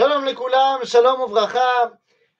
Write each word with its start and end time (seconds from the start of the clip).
Shalom 0.00 0.24
les 0.24 0.34
shalom 0.86 1.28
uvracha. 1.28 1.92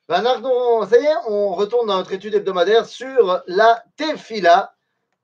Ben, 0.08 0.24
ça 0.24 0.98
y 0.98 1.04
est, 1.04 1.14
on 1.29 1.53
retourne 1.53 1.88
dans 1.88 1.98
notre 1.98 2.14
étude 2.14 2.34
hebdomadaire 2.34 2.86
sur 2.86 3.43
la 3.46 3.84
tefila. 3.96 4.72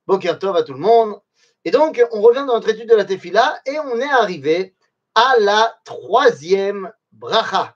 Boker 0.05 0.37
tov 0.37 0.55
à 0.55 0.61
tout 0.61 0.73
le 0.73 0.79
monde. 0.79 1.19
Et 1.65 1.71
donc, 1.71 1.99
on 2.11 2.21
revient 2.21 2.45
dans 2.45 2.53
notre 2.53 2.69
étude 2.69 2.87
de 2.87 2.95
la 2.95 3.05
tefila 3.05 3.59
et 3.65 3.79
on 3.79 3.99
est 3.99 4.11
arrivé 4.11 4.75
à 5.15 5.33
la 5.39 5.79
troisième 5.83 6.91
bracha. 7.11 7.75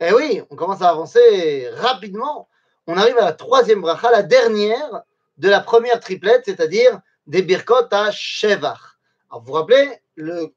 Eh 0.00 0.12
oui, 0.12 0.42
on 0.50 0.56
commence 0.56 0.82
à 0.82 0.88
avancer 0.90 1.68
rapidement. 1.74 2.48
On 2.88 2.96
arrive 2.96 3.18
à 3.18 3.26
la 3.26 3.32
troisième 3.32 3.80
bracha, 3.80 4.10
la 4.10 4.24
dernière 4.24 5.04
de 5.36 5.48
la 5.48 5.60
première 5.60 6.00
triplette, 6.00 6.42
c'est-à-dire 6.46 7.00
des 7.28 7.42
birkot 7.42 7.86
à 7.92 8.10
Shevach. 8.10 8.98
Vous 9.30 9.40
vous 9.44 9.52
rappelez, 9.52 9.88
le, 10.16 10.52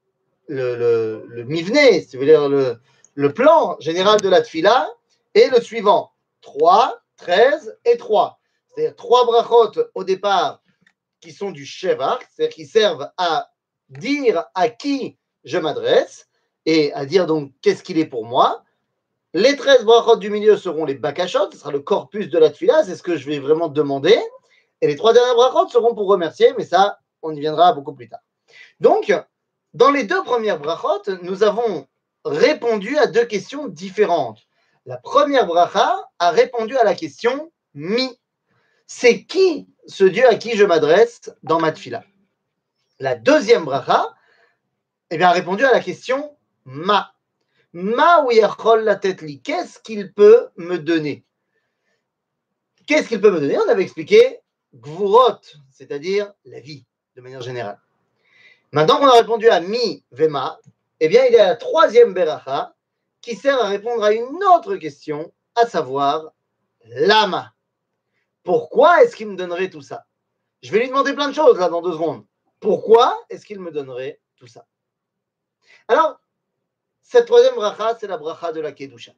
le, 0.47 0.75
le, 0.75 1.25
le 1.27 1.43
mivne, 1.43 1.77
si 2.01 2.15
vous 2.15 2.21
voulez 2.21 2.31
dire 2.31 2.49
le, 2.49 2.79
le 3.17 3.33
plan 3.33 3.75
général 3.79 4.21
de 4.21 4.29
la 4.29 4.41
tfila 4.41 4.87
est 5.33 5.49
le 5.49 5.59
suivant 5.59 6.11
3, 6.41 7.01
13 7.17 7.79
et 7.85 7.97
3. 7.97 8.39
C'est-à-dire 8.67 8.95
trois 8.95 9.25
brachot 9.25 9.71
au 9.95 10.03
départ 10.03 10.61
qui 11.19 11.31
sont 11.31 11.49
du 11.49 11.65
Shevach, 11.65 12.19
c'est-à-dire 12.29 12.55
qui 12.55 12.67
servent 12.67 13.09
à 13.17 13.49
dire 13.89 14.45
à 14.53 14.69
qui 14.69 15.17
je 15.43 15.57
m'adresse 15.57 16.27
et 16.67 16.93
à 16.93 17.07
dire 17.07 17.25
donc 17.25 17.53
qu'est-ce 17.63 17.81
qu'il 17.81 17.97
est 17.97 18.05
pour 18.05 18.23
moi. 18.23 18.63
Les 19.33 19.55
13 19.55 19.83
brachot 19.83 20.17
du 20.17 20.29
milieu 20.29 20.55
seront 20.55 20.85
les 20.85 20.93
bakashot, 20.93 21.51
ce 21.51 21.57
sera 21.57 21.71
le 21.71 21.79
corpus 21.79 22.29
de 22.29 22.37
la 22.37 22.51
tfila, 22.51 22.83
c'est 22.83 22.95
ce 22.95 23.01
que 23.01 23.17
je 23.17 23.27
vais 23.27 23.39
vraiment 23.39 23.67
demander. 23.67 24.15
Et 24.81 24.85
les 24.85 24.95
trois 24.95 25.13
derniers 25.13 25.33
brachot 25.33 25.69
seront 25.69 25.95
pour 25.95 26.07
remercier, 26.07 26.53
mais 26.55 26.65
ça, 26.65 26.99
on 27.23 27.35
y 27.35 27.39
viendra 27.39 27.73
beaucoup 27.73 27.95
plus 27.95 28.09
tard. 28.09 28.21
Donc, 28.79 29.11
dans 29.73 29.89
les 29.89 30.03
deux 30.03 30.23
premières 30.23 30.59
brachot, 30.59 31.01
nous 31.23 31.41
avons 31.41 31.87
répondu 32.27 32.97
à 32.97 33.07
deux 33.07 33.25
questions 33.25 33.67
différentes. 33.67 34.47
La 34.85 34.97
première 34.97 35.45
bracha 35.45 35.95
a 36.19 36.31
répondu 36.31 36.77
à 36.77 36.83
la 36.83 36.95
question 36.95 37.51
mi. 37.73 38.17
C'est 38.85 39.25
qui 39.25 39.67
ce 39.87 40.03
Dieu 40.03 40.27
à 40.27 40.35
qui 40.35 40.55
je 40.55 40.63
m'adresse 40.63 41.33
dans 41.43 41.59
ma 41.59 41.71
tfila 41.71 42.03
La 42.99 43.15
deuxième 43.15 43.65
bracha 43.65 44.13
eh 45.09 45.17
bien, 45.17 45.29
a 45.29 45.31
répondu 45.31 45.63
à 45.63 45.71
la 45.71 45.79
question 45.79 46.35
ma. 46.65 47.13
Ma 47.73 48.23
ou 48.23 48.31
la 48.79 48.95
tête 48.95 49.23
Qu'est-ce 49.43 49.79
qu'il 49.79 50.13
peut 50.13 50.49
me 50.55 50.77
donner? 50.77 51.25
Qu'est-ce 52.85 53.09
qu'il 53.09 53.21
peut 53.21 53.31
me 53.31 53.39
donner? 53.39 53.57
On 53.57 53.69
avait 53.69 53.83
expliqué 53.83 54.39
gvurot, 54.73 55.41
c'est-à-dire 55.71 56.31
la 56.45 56.59
vie, 56.59 56.85
de 57.15 57.21
manière 57.21 57.41
générale. 57.41 57.79
Maintenant 58.71 58.99
qu'on 58.99 59.07
a 59.07 59.19
répondu 59.19 59.49
à 59.49 59.59
mi, 59.59 60.03
vema, 60.11 60.59
eh 60.99 61.07
bien, 61.07 61.25
il 61.25 61.33
y 61.33 61.37
a 61.37 61.47
la 61.47 61.55
troisième 61.55 62.13
beracha 62.13 62.75
qui 63.21 63.35
sert 63.35 63.59
à 63.63 63.67
répondre 63.67 64.03
à 64.03 64.13
une 64.13 64.43
autre 64.55 64.75
question, 64.77 65.31
à 65.55 65.65
savoir 65.65 66.33
lama. 66.85 67.53
Pourquoi 68.43 69.03
est-ce 69.03 69.15
qu'il 69.15 69.27
me 69.27 69.35
donnerait 69.35 69.69
tout 69.69 69.81
ça? 69.81 70.05
Je 70.61 70.71
vais 70.71 70.79
lui 70.79 70.87
demander 70.87 71.13
plein 71.13 71.29
de 71.29 71.35
choses 71.35 71.59
là 71.59 71.69
dans 71.69 71.81
deux 71.81 71.91
secondes. 71.91 72.25
Pourquoi 72.59 73.17
est-ce 73.29 73.45
qu'il 73.45 73.59
me 73.59 73.71
donnerait 73.71 74.19
tout 74.37 74.47
ça? 74.47 74.65
Alors, 75.87 76.19
cette 77.03 77.25
troisième 77.25 77.55
bracha, 77.55 77.95
c'est 77.99 78.07
la 78.07 78.17
bracha 78.17 78.51
de 78.51 78.61
la 78.61 78.71
Kedusha. 78.71 79.13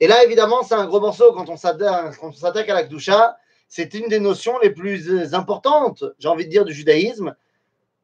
Et 0.00 0.06
là, 0.06 0.24
évidemment, 0.24 0.62
c'est 0.62 0.74
un 0.74 0.86
gros 0.86 1.00
morceau 1.00 1.32
quand 1.32 1.48
on 1.48 1.56
s'attaque 1.56 2.68
à 2.68 2.74
la 2.74 2.82
Kedusha. 2.84 3.36
C'est 3.68 3.92
une 3.94 4.08
des 4.08 4.20
notions 4.20 4.58
les 4.60 4.70
plus 4.70 5.34
importantes, 5.34 6.04
j'ai 6.18 6.28
envie 6.28 6.46
de 6.46 6.50
dire, 6.50 6.64
du 6.64 6.72
judaïsme 6.72 7.36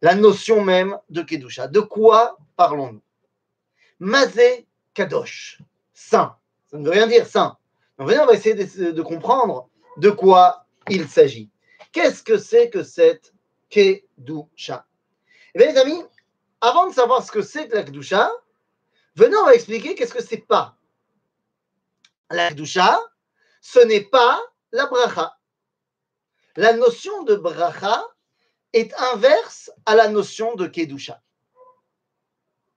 la 0.03 0.15
notion 0.15 0.63
même 0.63 0.99
de 1.09 1.23
Kedusha. 1.23 1.67
De 1.67 1.81
quoi 1.81 2.37
parlons-nous 2.57 3.03
Mazé 3.99 4.67
Kadosh, 4.93 5.61
saint. 5.93 6.37
Ça 6.67 6.79
ne 6.79 6.85
veut 6.85 6.91
rien 6.91 7.07
dire 7.07 7.27
saint. 7.27 7.57
on 7.99 8.05
va 8.05 8.33
essayer 8.33 8.55
de, 8.55 9.03
comprendre 9.03 9.69
de 9.97 10.11
quoi 10.11 10.67
il 10.89 11.09
s'agit. 11.09 11.51
Qu'est-ce 11.93 12.23
que 12.23 12.39
c'est 12.39 12.71
que 12.71 12.83
cette 12.83 13.33
Kedusha? 13.71 14.87
Eh 15.55 15.59
bien, 15.59 15.73
les 15.73 15.79
amis, 15.79 16.03
avant 16.61 16.89
de 16.89 16.95
savoir 16.95 17.25
ce 17.25 17.31
que 17.31 17.43
c'est 17.43 17.69
que 17.69 17.77
la 17.77 17.85
Kedusha, 17.85 18.31
venez, 19.17 19.37
on 19.37 19.47
va 19.47 19.55
expliquer 19.55 19.95
qu'est-ce 19.95 20.15
que 20.15 20.23
c'est 20.23 20.39
pas. 20.39 20.77
La 22.31 22.51
Kedusha, 22.51 23.01
ce 23.61 23.79
n'est 23.81 24.05
pas 24.05 24.41
la 24.73 24.87
bracha. 24.87 25.39
La 26.57 26.73
notion 26.73 27.23
de 27.23 27.37
bracha, 27.37 28.05
est 28.75 28.93
inverse 29.13 29.71
à 29.87 29.95
la 29.95 30.09
notion 30.09 30.57
de 30.57 30.67
Kedusha. 30.67 31.23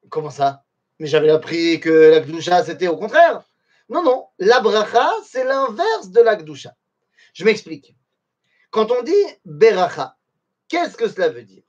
Comment 0.09 0.29
ça? 0.29 0.63
Mais 0.99 1.07
j'avais 1.07 1.29
appris 1.29 1.79
que 1.79 1.89
la 1.89 2.21
Kedusha, 2.21 2.63
c'était 2.63 2.87
au 2.87 2.97
contraire. 2.97 3.43
Non, 3.89 4.03
non, 4.03 4.27
la 4.39 4.59
bracha, 4.59 5.09
c'est 5.25 5.43
l'inverse 5.43 6.09
de 6.09 6.21
la 6.21 6.35
Kedusha. 6.35 6.75
Je 7.33 7.45
m'explique. 7.45 7.95
Quand 8.71 8.91
on 8.91 9.03
dit 9.03 9.13
beracha, 9.45 10.17
qu'est-ce 10.67 10.97
que 10.97 11.07
cela 11.07 11.29
veut 11.29 11.43
dire? 11.43 11.63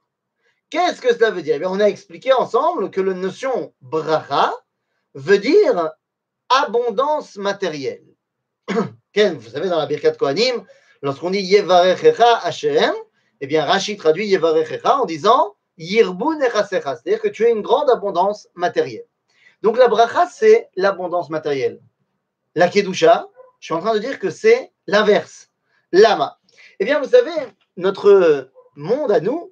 Qu'est-ce 0.71 1.00
que 1.00 1.15
cela 1.15 1.31
veut 1.31 1.43
dire? 1.43 1.59
Eh 1.60 1.66
On 1.66 1.81
a 1.81 1.88
expliqué 1.88 2.32
ensemble 2.32 2.91
que 2.91 3.00
la 3.00 3.15
notion 3.15 3.72
bracha 3.81 4.53
veut 5.15 5.38
dire 5.38 5.91
abondance 6.49 7.37
matérielle. 7.37 8.05
Vous 8.69 9.50
savez, 9.50 9.69
dans 9.69 9.78
la 9.78 9.87
Birkat 9.87 10.12
Kohanim, 10.12 10.65
lorsqu'on 11.03 11.31
dit 11.31 11.41
Yevarechecha 11.41 12.38
Hashem, 12.38 12.94
eh 13.41 13.47
bien, 13.47 13.65
Rachid 13.65 13.99
traduit 13.99 14.26
Yevarechecha 14.26 15.00
en 15.00 15.06
disant 15.06 15.56
Yirbun 15.78 16.38
c'est-à-dire 16.40 17.20
que 17.20 17.28
tu 17.28 17.46
as 17.46 17.50
une 17.50 17.62
grande 17.62 17.88
abondance 17.90 18.48
matérielle. 18.54 19.06
Donc 19.62 19.78
la 19.78 19.88
bracha, 19.88 20.26
c'est 20.26 20.68
l'abondance 20.76 21.30
matérielle. 21.30 21.80
La 22.54 22.68
kedusha, 22.68 23.28
je 23.60 23.66
suis 23.66 23.74
en 23.74 23.80
train 23.80 23.94
de 23.94 23.98
dire 23.98 24.18
que 24.18 24.30
c'est 24.30 24.72
l'inverse. 24.86 25.50
Lama. 25.92 26.38
Eh 26.80 26.84
bien, 26.84 27.00
vous 27.00 27.08
savez, 27.08 27.32
notre 27.76 28.50
monde 28.76 29.10
à 29.10 29.20
nous, 29.20 29.50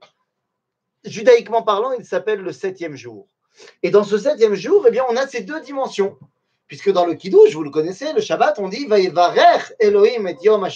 judaïquement 1.04 1.62
parlant, 1.62 1.92
il 1.92 2.04
s'appelle 2.04 2.41
le 2.41 2.53
septième 2.53 2.97
jour. 2.97 3.26
Et 3.82 3.91
dans 3.91 4.04
ce 4.04 4.19
septième 4.19 4.54
jour, 4.54 4.84
eh 4.87 4.91
bien, 4.91 5.04
on 5.08 5.16
a 5.16 5.26
ces 5.26 5.43
deux 5.43 5.60
dimensions. 5.60 6.19
Puisque 6.66 6.91
dans 6.91 7.06
le 7.06 7.14
kiddush, 7.14 7.54
vous 7.54 7.62
le 7.62 7.70
connaissez, 7.70 8.12
le 8.12 8.20
Shabbat, 8.20 8.58
on 8.58 8.69
dit 8.69 8.87
Vayevarech 8.87 9.75
Elohim 9.78 10.26
et 10.26 10.37
Yom 10.43 10.69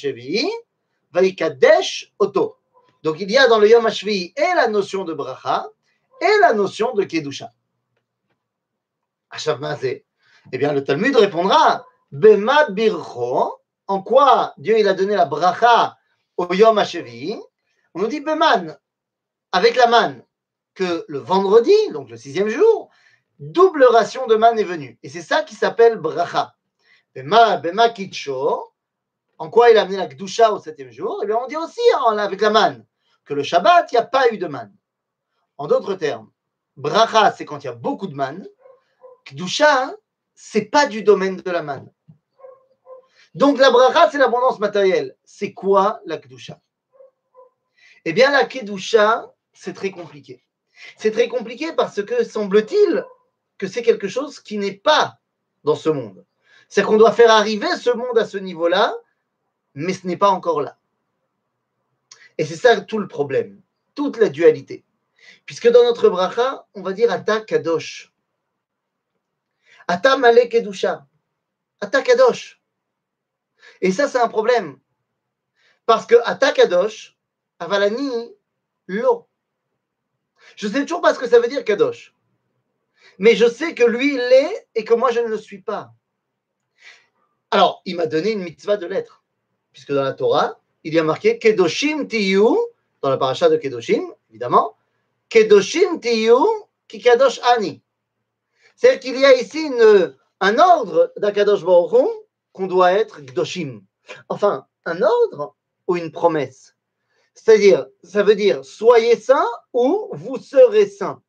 Vayikadesh 1.13 2.13
Oto. 2.19 2.60
Donc 3.03 3.21
il 3.21 3.31
y 3.31 3.39
a 3.39 3.49
dans 3.49 3.59
le 3.59 3.69
Yom 3.69 3.87
HaShvi 3.87 4.33
et 4.37 4.55
la 4.55 4.69
notion 4.69 5.05
de 5.05 5.15
bracha 5.15 5.69
et 6.21 6.39
la 6.41 6.53
notion 6.53 6.93
de 6.93 7.05
kedusha. 7.05 7.51
Eh 10.53 10.59
bien, 10.59 10.73
le 10.73 10.85
Talmud 10.85 11.17
répondra 11.17 11.87
Bema 12.11 12.69
bircho. 12.71 13.61
En 13.87 14.03
quoi 14.03 14.55
Dieu 14.59 14.87
a 14.87 14.93
donné 14.93 15.17
la 15.17 15.25
bracha 15.25 15.97
au 16.37 16.53
Yom 16.53 16.79
HaShvi? 16.79 17.41
On 17.95 18.01
nous 18.01 18.07
dit 18.07 18.21
Beman, 18.21 18.77
avec 19.53 19.77
la 19.77 19.87
manne, 19.87 20.23
que 20.75 21.05
le 21.09 21.19
vendredi, 21.19 21.75
donc 21.93 22.11
le 22.11 22.17
sixième 22.17 22.49
jour, 22.49 22.91
double 23.39 23.85
ration 23.85 24.27
de 24.27 24.37
manne 24.37 24.59
est 24.59 24.65
venue. 24.65 24.99
Et 25.03 25.09
c'est 25.09 25.23
ça 25.23 25.43
qui 25.43 25.55
s'appelle 25.55 25.97
bracha. 25.97 26.55
Bema, 27.15 27.57
bema 27.57 27.89
kitcho. 27.89 28.73
En 29.39 29.49
quoi 29.49 29.71
il 29.71 29.79
a 29.79 29.83
amené 29.83 29.97
la 29.97 30.07
Gdusha 30.07 30.53
au 30.53 30.59
septième 30.59 30.93
jour? 30.93 31.21
Eh 31.23 31.27
bien, 31.27 31.39
on 31.43 31.47
dit 31.47 31.57
aussi 31.57 31.81
avec 32.19 32.41
la 32.43 32.51
manne 32.51 32.85
le 33.35 33.43
Shabbat, 33.43 33.91
il 33.93 33.95
n'y 33.95 34.01
a 34.01 34.07
pas 34.07 34.33
eu 34.33 34.39
de 34.39 34.47
manne. 34.47 34.75
En 35.59 35.67
d'autres 35.67 35.95
termes, 35.95 36.31
bracha, 36.77 37.33
c'est 37.33 37.45
quand 37.45 37.63
il 37.63 37.67
y 37.67 37.71
a 37.71 37.75
beaucoup 37.75 38.07
de 38.07 38.15
manne. 38.15 38.49
Kdusha, 39.27 39.95
c'est 40.35 40.67
pas 40.67 40.87
du 40.87 41.03
domaine 41.03 41.37
de 41.37 41.51
la 41.51 41.63
manne. 41.63 41.93
Donc 43.35 43.59
la 43.59 43.71
bracha, 43.71 44.11
c'est 44.11 44.19
l'abondance 44.19 44.59
matérielle. 44.59 45.17
C'est 45.25 45.53
quoi 45.53 46.01
la 46.07 46.17
kdusha? 46.17 46.61
Eh 48.05 48.13
bien, 48.13 48.31
la 48.31 48.45
kedusha, 48.45 49.35
c'est 49.53 49.75
très 49.75 49.91
compliqué. 49.91 50.43
C'est 50.97 51.11
très 51.11 51.29
compliqué 51.29 51.73
parce 51.75 52.03
que 52.03 52.25
semble-t-il 52.25 53.05
que 53.59 53.67
c'est 53.67 53.83
quelque 53.83 54.09
chose 54.09 54.41
qui 54.41 54.57
n'est 54.57 54.77
pas 54.77 55.19
dans 55.65 55.77
ce 55.77 55.91
monde. 55.91 56.25
C'est 56.69 56.83
qu'on 56.83 56.97
doit 56.97 57.13
faire 57.13 57.31
arriver 57.31 57.69
ce 57.77 57.91
monde 57.91 58.17
à 58.17 58.25
ce 58.25 58.39
niveau-là, 58.39 58.95
mais 59.75 59.93
ce 59.93 60.07
n'est 60.07 60.17
pas 60.17 60.31
encore 60.31 60.63
là. 60.63 60.79
Et 62.39 62.45
c'est 62.45 62.57
ça 62.57 62.81
tout 62.81 62.99
le 62.99 63.09
problème, 63.09 63.61
toute 63.95 64.17
la 64.19 64.29
dualité. 64.29 64.85
Puisque 65.47 65.69
dans 65.69 65.85
notre 65.85 66.09
bracha, 66.09 66.67
on 66.75 66.83
va 66.83 66.93
dire 66.93 67.11
Ata 67.13 67.41
Kadosh. 67.41 68.13
Ata 69.89 70.17
Male 70.17 70.49
Kedusha. 70.49 71.07
Ata 71.81 72.03
Kadosh. 72.03 72.61
Et 73.81 73.93
ça, 73.93 74.09
c'est 74.09 74.21
un 74.21 74.29
problème. 74.29 74.79
Parce 75.87 76.07
que 76.07 76.15
Ata 76.25 76.53
Kadosh, 76.53 77.17
Avalani, 77.59 78.35
l'eau. 78.87 79.29
Je 80.57 80.67
ne 80.67 80.73
sais 80.73 80.83
toujours 80.83 81.01
pas 81.01 81.15
ce 81.15 81.19
que 81.19 81.29
ça 81.29 81.41
veut 81.41 81.49
dire 81.49 81.65
Kadosh. 81.65 82.15
Mais 83.19 83.35
je 83.35 83.49
sais 83.49 83.75
que 83.75 83.85
lui, 83.85 84.15
il 84.15 84.21
l'est 84.21 84.69
et 84.75 84.85
que 84.85 84.95
moi, 84.95 85.11
je 85.11 85.21
ne 85.21 85.29
le 85.29 85.39
suis 85.39 85.61
pas. 85.61 85.93
Alors, 87.51 87.83
il 87.85 87.97
m'a 87.97 88.07
donné 88.07 88.33
une 88.33 88.43
mitzvah 88.43 88.77
de 88.77 88.87
l'être. 88.87 89.25
Puisque 89.73 89.93
dans 89.93 90.05
la 90.05 90.13
Torah, 90.13 90.61
il 90.85 90.95
y 90.95 90.99
a 90.99 91.05
marqué 91.05 91.39
Kedoshim 91.39 92.07
Tiyu, 92.07 92.57
dans 93.03 93.11
la 93.11 93.17
paracha 93.17 93.49
de 93.49 93.57
Kedoshim, 93.57 94.03
évidemment, 94.31 94.77
Kedoshim 95.29 96.01
Tiyu 96.01 96.37
Kikadosh 96.89 97.41
Ani. 97.55 97.83
C'est-à-dire 98.77 99.01
qu'il 99.01 99.21
y 99.21 99.25
a 99.25 99.35
ici 99.37 99.71
un 100.41 100.59
ordre 100.59 101.13
d'Akadosh 101.17 101.65
Baruch 101.65 102.09
qu'on 102.53 102.67
doit 102.67 102.93
être 102.93 103.21
Gdoshim. 103.21 103.83
Enfin, 104.29 104.67
un 104.87 105.03
ordre 105.03 105.55
ou 105.87 105.97
une 105.97 106.11
promesse. 106.11 106.75
C'est-à-dire, 107.35 107.87
ça 108.03 108.23
veut 108.23 108.35
dire 108.35 108.65
soyez 108.65 109.17
saints 109.17 109.49
ou 109.73 110.09
vous 110.13 110.39
serez 110.39 110.87
saints. 110.87 111.23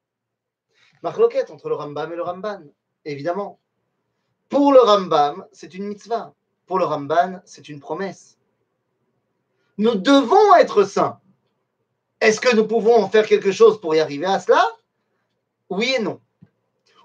Marloquette 1.03 1.51
entre 1.51 1.69
le 1.69 1.75
Rambam 1.75 2.11
et 2.11 2.15
le 2.15 2.23
Ramban, 2.23 2.63
évidemment. 3.05 3.59
Pour 4.49 4.73
le 4.73 4.79
Rambam, 4.79 5.45
c'est 5.51 5.73
une 5.73 5.85
mitzvah. 5.85 6.33
Pour 6.65 6.79
le 6.79 6.85
Ramban, 6.85 7.41
c'est 7.45 7.69
une 7.69 7.79
promesse. 7.79 8.37
Nous 9.81 9.95
devons 9.95 10.55
être 10.57 10.83
saints. 10.83 11.19
Est-ce 12.19 12.39
que 12.39 12.55
nous 12.55 12.67
pouvons 12.67 13.01
en 13.01 13.09
faire 13.09 13.25
quelque 13.25 13.51
chose 13.51 13.81
pour 13.81 13.95
y 13.95 13.99
arriver 13.99 14.27
à 14.27 14.39
cela? 14.39 14.63
Oui 15.71 15.95
et 15.97 15.99
non. 15.99 16.21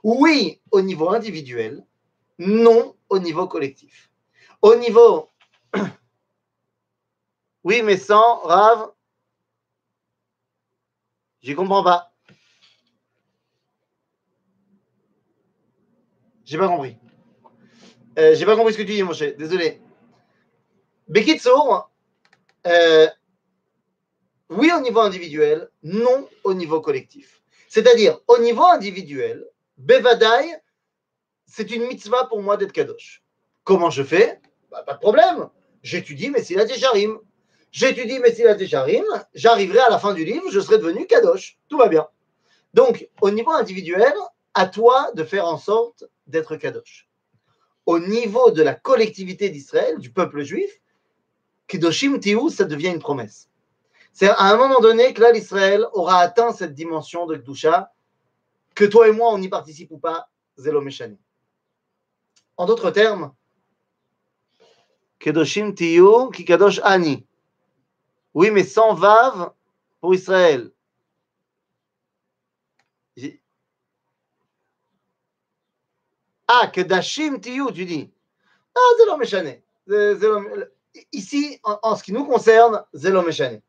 Oui 0.03 0.61
au 0.71 0.83
niveau 0.83 1.09
individuel, 1.09 1.83
non 2.39 2.95
au 3.09 3.19
niveau 3.19 3.49
collectif. 3.49 4.11
Au 4.61 4.77
niveau... 4.77 5.31
Oui, 7.65 7.81
mais 7.83 7.97
sans, 7.97 8.41
Rave, 8.43 8.93
j'y 11.41 11.55
comprends 11.55 11.83
pas. 11.83 12.13
J'ai 16.45 16.59
pas 16.59 16.69
compris. 16.69 16.97
Euh, 18.19 18.37
j'ai 18.37 18.45
pas 18.45 18.55
compris 18.55 18.75
ce 18.75 18.79
que 18.79 18.85
tu 18.85 18.93
dis, 18.93 19.03
mon 19.03 19.15
cher. 19.15 19.35
Désolé. 19.37 19.81
Bekitsour, 21.09 21.91
euh, 22.67 23.09
oui 24.51 24.71
au 24.77 24.81
niveau 24.81 25.01
individuel, 25.01 25.69
non 25.83 26.29
au 26.45 26.55
niveau 26.55 26.81
collectif. 26.81 27.43
C'est-à-dire, 27.69 28.19
au 28.29 28.39
niveau 28.39 28.65
individuel, 28.65 29.47
Bevadai, 29.77 30.55
c'est 31.47 31.71
une 31.71 31.87
mitzvah 31.87 32.27
pour 32.27 32.43
moi 32.43 32.57
d'être 32.57 32.73
kadosh. 32.73 33.23
Comment 33.65 33.91
je 33.91 34.03
fais? 34.03 34.41
Bah, 34.71 34.83
Pas 34.87 34.95
de 34.95 35.01
problème. 35.01 35.49
J'étudie 35.83 36.31
Messilat 36.31 36.67
Jarim. 36.67 37.19
J'étudie 37.73 38.19
Messilat 38.21 38.57
Jarim, 38.65 39.05
j'arriverai 39.35 39.81
à 39.81 39.91
la 39.91 39.99
fin 39.99 40.15
du 40.15 40.25
livre, 40.25 40.51
je 40.51 40.61
serai 40.61 40.79
devenu 40.79 41.07
kadosh. 41.07 41.59
Tout 41.69 41.77
va 41.77 41.89
bien. 41.89 42.09
Donc, 42.73 43.09
au 43.21 43.31
niveau 43.31 43.51
individuel, 43.51 44.15
à 44.55 44.67
toi 44.67 45.11
de 45.15 45.25
faire 45.25 45.47
en 45.47 45.59
sorte 45.59 46.05
d'être 46.27 46.57
kadosh. 46.57 47.09
Au 47.85 47.99
niveau 47.99 48.51
de 48.51 48.63
la 48.63 48.75
collectivité 48.75 49.51
d'Israël, 49.51 49.99
du 49.99 50.11
peuple 50.11 50.43
juif, 50.43 50.71
Kedoshim 51.67 52.19
Tiou, 52.19 52.51
ça 52.51 52.65
devient 52.65 52.89
une 52.89 53.01
promesse. 53.01 53.49
C'est 54.13 54.29
à 54.29 54.45
un 54.45 54.57
moment 54.57 54.81
donné 54.81 55.13
que 55.13 55.21
là, 55.21 55.33
l'Israël 55.33 55.87
aura 55.93 56.21
atteint 56.21 56.53
cette 56.53 56.75
dimension 56.75 57.27
de 57.27 57.37
Kdusha, 57.37 57.93
que 58.75 58.85
toi 58.85 59.09
et 59.09 59.13
moi, 59.13 59.31
on 59.33 59.41
y 59.41 59.49
participe 59.49 59.91
ou 59.91 59.99
pas, 59.99 60.29
Zelo 60.59 60.81
Meshani. 60.81 61.19
En 62.57 62.67
d'autres 62.67 62.91
termes, 62.91 63.35
Kedoshim 65.19 65.73
Tiyu, 65.75 66.31
Kikadosh 66.33 66.81
Ani. 66.83 67.27
Oui, 68.33 68.51
mais 68.51 68.65
sans 68.65 68.95
Vav 68.95 69.53
pour 70.01 70.15
Israël. 70.15 70.71
Ah, 76.49 76.69
Kedashim 76.69 77.41
Tiyu, 77.41 77.73
tu 77.73 77.85
dis. 77.85 78.13
Ah, 78.75 78.91
Zelo 78.99 79.17
Meshani. 79.17 79.63
Ici, 81.13 81.61
en, 81.65 81.97
ce 81.97 82.03
qui 82.03 82.13
nous 82.13 82.25
concerne, 82.25 82.85
Zelo 82.95 83.23
Meshani. 83.23 83.61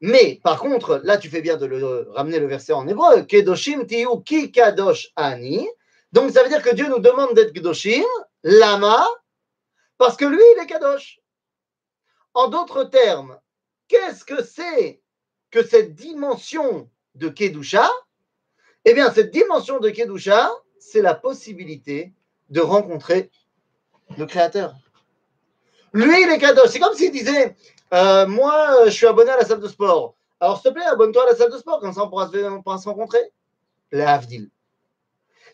Mais 0.00 0.40
par 0.42 0.60
contre, 0.60 1.00
là, 1.04 1.18
tu 1.18 1.28
fais 1.28 1.42
bien 1.42 1.56
de 1.56 2.08
ramener 2.14 2.38
le 2.38 2.46
verset 2.46 2.72
en 2.72 2.86
hébreu. 2.88 3.22
Kedoshim 3.22 3.86
tiyu 3.86 4.22
ki 4.24 4.50
kadosh 4.50 5.12
ani. 5.16 5.68
Donc, 6.12 6.30
ça 6.30 6.42
veut 6.42 6.48
dire 6.48 6.62
que 6.62 6.74
Dieu 6.74 6.88
nous 6.88 6.98
demande 6.98 7.34
d'être 7.34 7.52
kedoshim, 7.52 8.04
lama, 8.42 9.06
parce 9.98 10.16
que 10.16 10.24
lui, 10.24 10.42
il 10.56 10.62
est 10.62 10.66
kadosh. 10.66 11.20
En 12.32 12.48
d'autres 12.48 12.84
termes, 12.84 13.38
qu'est-ce 13.88 14.24
que 14.24 14.42
c'est 14.42 15.02
que 15.50 15.62
cette 15.62 15.94
dimension 15.94 16.88
de 17.14 17.28
kedusha? 17.28 17.90
Eh 18.84 18.94
bien, 18.94 19.12
cette 19.12 19.30
dimension 19.30 19.78
de 19.78 19.90
kedusha, 19.90 20.50
c'est 20.78 21.02
la 21.02 21.14
possibilité 21.14 22.14
de 22.48 22.60
rencontrer 22.60 23.30
le 24.16 24.26
Créateur. 24.26 24.74
Lui, 25.92 26.22
il 26.22 26.30
est 26.30 26.38
kadosh. 26.38 26.70
C'est 26.70 26.80
comme 26.80 26.94
s'il 26.94 27.12
disait 27.12 27.56
euh, 27.92 28.26
moi, 28.26 28.84
je 28.84 28.90
suis 28.90 29.06
abonné 29.06 29.30
à 29.30 29.36
la 29.36 29.44
salle 29.44 29.60
de 29.60 29.68
sport. 29.68 30.14
Alors, 30.38 30.60
s'il 30.60 30.70
te 30.70 30.74
plaît, 30.74 30.84
abonne-toi 30.84 31.24
à 31.24 31.26
la 31.26 31.36
salle 31.36 31.50
de 31.50 31.58
sport, 31.58 31.80
comme 31.80 31.92
ça 31.92 32.04
on 32.04 32.08
pourra 32.08 32.28
se, 32.28 32.88
rencontrer. 32.88 33.32
La 33.92 34.14
Havdil. 34.14 34.48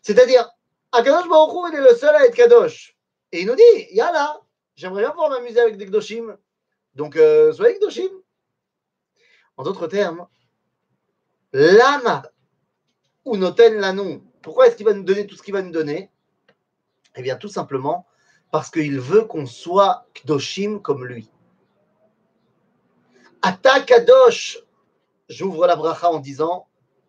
C'est-à-dire, 0.03 0.49
Akadosh 0.93 1.29
Baruch 1.29 1.73
il 1.73 1.79
est 1.79 1.91
le 1.91 1.97
seul 1.97 2.15
à 2.15 2.27
être 2.27 2.35
Kadosh. 2.35 2.97
Et 3.33 3.41
il 3.41 3.47
nous 3.47 3.57
dit, 3.57 3.87
Yalla, 3.93 4.41
j'aimerais 4.75 5.03
bien 5.03 5.11
pouvoir 5.11 5.31
m'amuser 5.31 5.61
avec 5.61 5.79
des 5.79 5.87
Kdoshim. 5.87 6.37
Donc, 6.95 7.17
euh, 7.17 7.53
soyez 7.53 7.79
Kdoshim. 7.79 8.11
En 9.57 9.65
d'autres 9.65 9.87
termes, 9.87 10.27
Lama 11.53 12.23
ou 13.25 13.39
Noten 13.39 13.75
Lanon. 13.77 14.23
Pourquoi 14.43 14.67
est-ce 14.67 14.77
qu'il 14.77 14.85
va 14.85 14.93
nous 14.93 15.03
donner 15.03 15.27
tout 15.27 15.35
ce 15.35 15.43
qu'il 15.43 15.55
va 15.55 15.63
nous 15.63 15.73
donner? 15.73 16.11
Eh 17.17 17.23
bien, 17.23 17.37
tout 17.37 17.49
simplement 17.49 18.06
parce 18.51 18.71
qu'il 18.71 19.01
veut 19.01 19.25
qu'on 19.25 19.47
soit 19.47 20.07
Kdoshim 20.15 20.81
comme 20.81 21.05
lui. 21.05 21.31
Ata 23.43 23.81
Kadosh. 23.81 24.59
J'ouvre 25.29 25.67
la 25.67 25.77
bracha 25.77 26.11
en 26.11 26.21
disant 26.21 26.69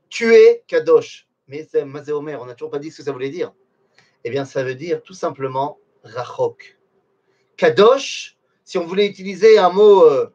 Tu 0.10 0.34
es 0.36 0.63
Kadosh. 0.68 1.28
Mais 1.48 1.68
c'est 1.69 1.86
Mazéomer, 1.86 2.36
on 2.36 2.45
n'a 2.45 2.56
toujours 2.56 2.72
pas 2.72 2.80
dit 2.80 2.92
ce 2.92 2.98
que 2.98 3.04
ça 3.04 3.12
voulait 3.12 3.30
dire. 3.30 3.54
Eh 4.24 4.30
bien, 4.30 4.45
ça 4.45 4.63
veut 4.63 4.75
dire 4.75 5.01
tout 5.01 5.13
simplement 5.13 5.80
Rachok. 6.04 6.78
Kadosh, 7.56 8.38
si 8.63 8.78
on 8.78 8.86
voulait 8.86 9.07
utiliser 9.07 9.57
un 9.57 9.69
mot, 9.69 10.04
euh, 10.04 10.31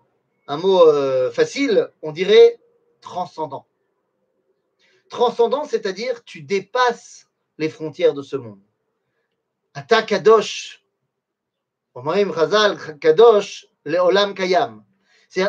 un 0.47 0.57
mot 0.57 0.89
euh, 0.89 1.31
facile, 1.31 1.91
on 2.01 2.13
dirait 2.13 2.59
transcendant. 3.01 3.67
Transcendant, 5.09 5.65
c'est-à-dire 5.65 6.25
tu 6.25 6.43
dépasses 6.43 7.29
les 7.59 7.69
frontières 7.69 8.15
de 8.15 8.23
ce 8.23 8.37
monde. 8.37 8.61
Ata 9.75 10.03
Kadosh. 10.03 10.82
C'est. 15.29 15.47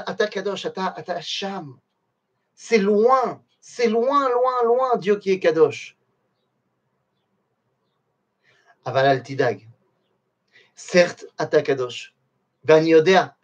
C'est 2.53 2.77
loin, 2.77 3.43
c'est 3.59 3.87
loin, 3.87 4.29
loin, 4.29 4.63
loin 4.63 4.97
Dieu 4.97 5.17
qui 5.17 5.31
est 5.31 5.39
Kadosh. 5.39 5.97
Avalal 8.85 9.23
Tidag. 9.23 9.67
Certes, 10.75 11.25
Ata 11.37 11.61
Kadosh. 11.61 12.13
Vaniodea. 12.63 13.35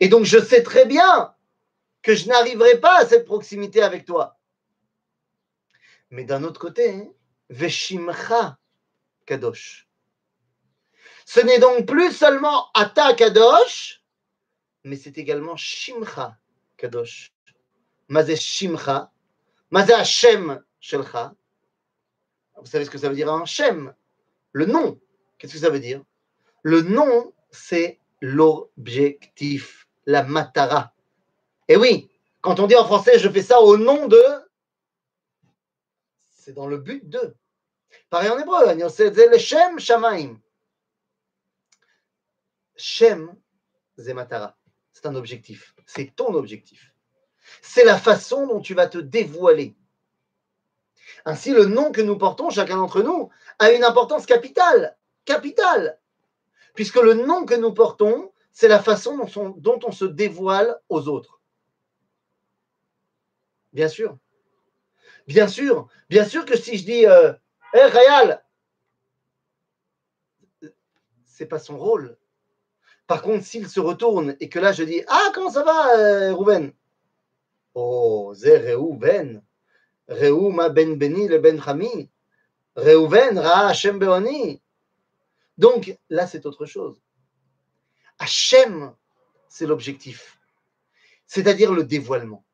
Et 0.00 0.08
donc 0.08 0.24
je 0.24 0.38
sais 0.38 0.62
très 0.62 0.86
bien 0.86 1.34
que 2.02 2.14
je 2.14 2.28
n'arriverai 2.28 2.80
pas 2.80 2.98
à 2.98 3.06
cette 3.06 3.24
proximité 3.24 3.82
avec 3.82 4.04
toi. 4.04 4.38
Mais 6.10 6.24
d'un 6.24 6.44
autre 6.44 6.60
côté, 6.60 7.10
Veshimcha 7.50 8.58
Kadosh. 9.26 9.85
Ce 11.26 11.40
n'est 11.40 11.58
donc 11.58 11.86
plus 11.86 12.12
seulement 12.12 12.68
Ata 12.72 13.12
Kadosh, 13.12 14.00
mais 14.84 14.94
c'est 14.94 15.18
également 15.18 15.56
Shimcha 15.56 16.38
Kadosh. 16.76 17.32
Mazé 18.06 18.36
Shimcha, 18.36 19.10
Mazé 19.72 19.92
Hashem 19.92 20.62
Shelcha. 20.78 21.34
Vous 22.56 22.66
savez 22.66 22.84
ce 22.84 22.90
que 22.90 22.98
ça 22.98 23.08
veut 23.08 23.16
dire 23.16 23.30
un 23.30 23.44
Shem 23.44 23.92
Le 24.52 24.66
nom. 24.66 25.00
Qu'est-ce 25.36 25.54
que 25.54 25.58
ça 25.58 25.68
veut 25.68 25.80
dire? 25.80 26.00
Le 26.62 26.82
nom, 26.82 27.34
c'est 27.50 27.98
l'objectif, 28.20 29.88
la 30.06 30.22
matara. 30.22 30.94
Et 31.66 31.76
oui, 31.76 32.08
quand 32.40 32.60
on 32.60 32.68
dit 32.68 32.76
en 32.76 32.84
français 32.84 33.18
je 33.18 33.28
fais 33.28 33.42
ça 33.42 33.60
au 33.60 33.76
nom 33.76 34.06
de, 34.06 34.22
c'est 36.30 36.52
dans 36.52 36.68
le 36.68 36.78
but 36.78 37.08
de. 37.08 37.34
Pareil 38.10 38.30
en 38.30 38.38
hébreu, 38.38 38.72
le 38.72 39.38
Shem 39.38 39.80
Shamaim. 39.80 40.40
Shem, 42.76 43.34
Zematara 43.98 44.56
c'est 44.96 45.06
un 45.06 45.14
objectif. 45.14 45.74
C'est 45.84 46.16
ton 46.16 46.32
objectif. 46.32 46.94
C'est 47.60 47.84
la 47.84 47.98
façon 47.98 48.46
dont 48.46 48.60
tu 48.60 48.72
vas 48.72 48.86
te 48.86 48.96
dévoiler. 48.96 49.76
Ainsi, 51.26 51.52
le 51.52 51.66
nom 51.66 51.92
que 51.92 52.00
nous 52.00 52.16
portons, 52.16 52.48
chacun 52.48 52.76
d'entre 52.76 53.02
nous, 53.02 53.28
a 53.58 53.72
une 53.72 53.84
importance 53.84 54.24
capitale. 54.24 54.96
Capitale. 55.26 56.00
Puisque 56.74 56.96
le 56.96 57.12
nom 57.12 57.44
que 57.44 57.54
nous 57.54 57.74
portons, 57.74 58.32
c'est 58.52 58.68
la 58.68 58.82
façon 58.82 59.18
dont 59.58 59.80
on, 59.84 59.92
se 59.92 60.06
dévoile 60.06 60.80
aux 60.88 61.08
autres. 61.08 61.42
Bien 63.74 63.88
sûr. 63.88 64.16
Bien 65.26 65.46
sûr. 65.46 65.88
Bien 66.08 66.24
sûr 66.24 66.46
que 66.46 66.56
si 66.56 66.78
je 66.78 66.84
dis 66.86 67.06
euh, 67.06 67.34
hey, 67.74 67.84
Rayal, 67.84 68.42
c'est 71.26 71.46
pas 71.46 71.58
son 71.58 71.76
rôle. 71.76 72.16
Par 73.06 73.22
contre, 73.22 73.44
s'il 73.44 73.68
se 73.68 73.80
retourne 73.80 74.36
et 74.40 74.48
que 74.48 74.58
là 74.58 74.72
je 74.72 74.82
dis 74.82 75.02
Ah, 75.08 75.30
comment 75.34 75.50
ça 75.50 75.62
va, 75.62 75.98
euh, 75.98 76.34
Rouven? 76.34 76.72
Oh, 77.74 78.32
Zé 78.34 78.58
Reuven. 78.58 79.42
Reu 80.08 80.50
ma 80.50 80.68
ben 80.68 80.96
beni 80.96 81.28
le 81.28 81.38
ben 81.38 81.60
chami. 81.60 82.10
Reuven 82.76 83.38
ra 83.38 83.68
Hashem 83.68 83.98
beoni. 83.98 84.62
Donc 85.58 85.96
là, 86.10 86.26
c'est 86.26 86.46
autre 86.46 86.66
chose. 86.66 87.00
Hachem, 88.18 88.94
c'est 89.48 89.66
l'objectif, 89.66 90.38
c'est-à-dire 91.26 91.72
le 91.72 91.84
dévoilement. 91.84 92.44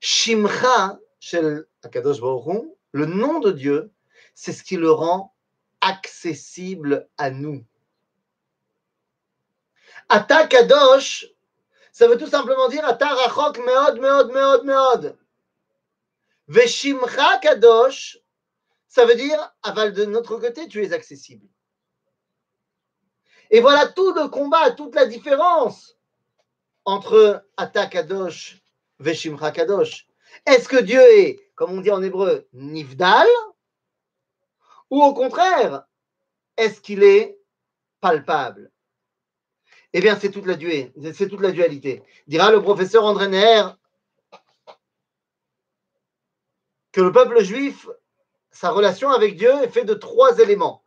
Shimcha, 0.00 0.98
shel 1.20 1.66
Akadosh 1.82 2.20
le 2.92 3.06
nom 3.06 3.40
de 3.40 3.52
Dieu, 3.52 3.92
c'est 4.34 4.52
ce 4.52 4.62
qui 4.62 4.76
le 4.76 4.90
rend 4.90 5.34
accessible 5.80 7.08
à 7.16 7.30
nous. 7.30 7.64
Ata 10.08 10.46
Kadosh, 10.46 11.26
ça 11.92 12.08
veut 12.08 12.18
tout 12.18 12.26
simplement 12.26 12.68
dire 12.68 12.84
Ata 12.86 13.08
Rachok 13.08 13.58
Meod, 13.58 14.00
Meod, 14.00 14.32
Meod, 14.32 14.64
Meod. 14.64 15.18
Veshimcha 16.48 17.38
Kadosh, 17.38 18.18
ça 18.88 19.06
veut 19.06 19.14
dire 19.14 19.54
Aval 19.62 19.92
de 19.92 20.04
notre 20.04 20.36
côté, 20.38 20.68
tu 20.68 20.84
es 20.84 20.92
accessible. 20.92 21.46
Et 23.50 23.60
voilà 23.60 23.86
tout 23.86 24.12
le 24.12 24.28
combat, 24.28 24.72
toute 24.72 24.94
la 24.94 25.06
différence 25.06 25.96
entre 26.84 27.46
Ata 27.56 27.86
Kadosh, 27.86 28.60
Veshimcha 28.98 29.52
Kadosh. 29.52 30.06
Est-ce 30.46 30.68
que 30.68 30.80
Dieu 30.80 31.00
est, 31.00 31.50
comme 31.54 31.72
on 31.72 31.80
dit 31.80 31.90
en 31.90 32.02
hébreu, 32.02 32.48
Nivdal 32.52 33.28
Ou 34.90 35.02
au 35.02 35.14
contraire, 35.14 35.86
est-ce 36.56 36.80
qu'il 36.80 37.02
est 37.02 37.38
palpable? 38.00 38.70
Eh 39.96 40.00
bien, 40.00 40.18
c'est 40.18 40.30
toute 40.32 40.44
la 40.44 40.56
dualité. 40.56 42.02
Dira 42.26 42.50
le 42.50 42.60
professeur 42.60 43.04
André 43.04 43.28
Neher 43.28 43.68
que 46.90 47.00
le 47.00 47.12
peuple 47.12 47.42
juif, 47.42 47.88
sa 48.50 48.70
relation 48.70 49.10
avec 49.10 49.36
Dieu 49.36 49.52
est 49.62 49.68
faite 49.68 49.86
de 49.86 49.94
trois 49.94 50.38
éléments. 50.38 50.84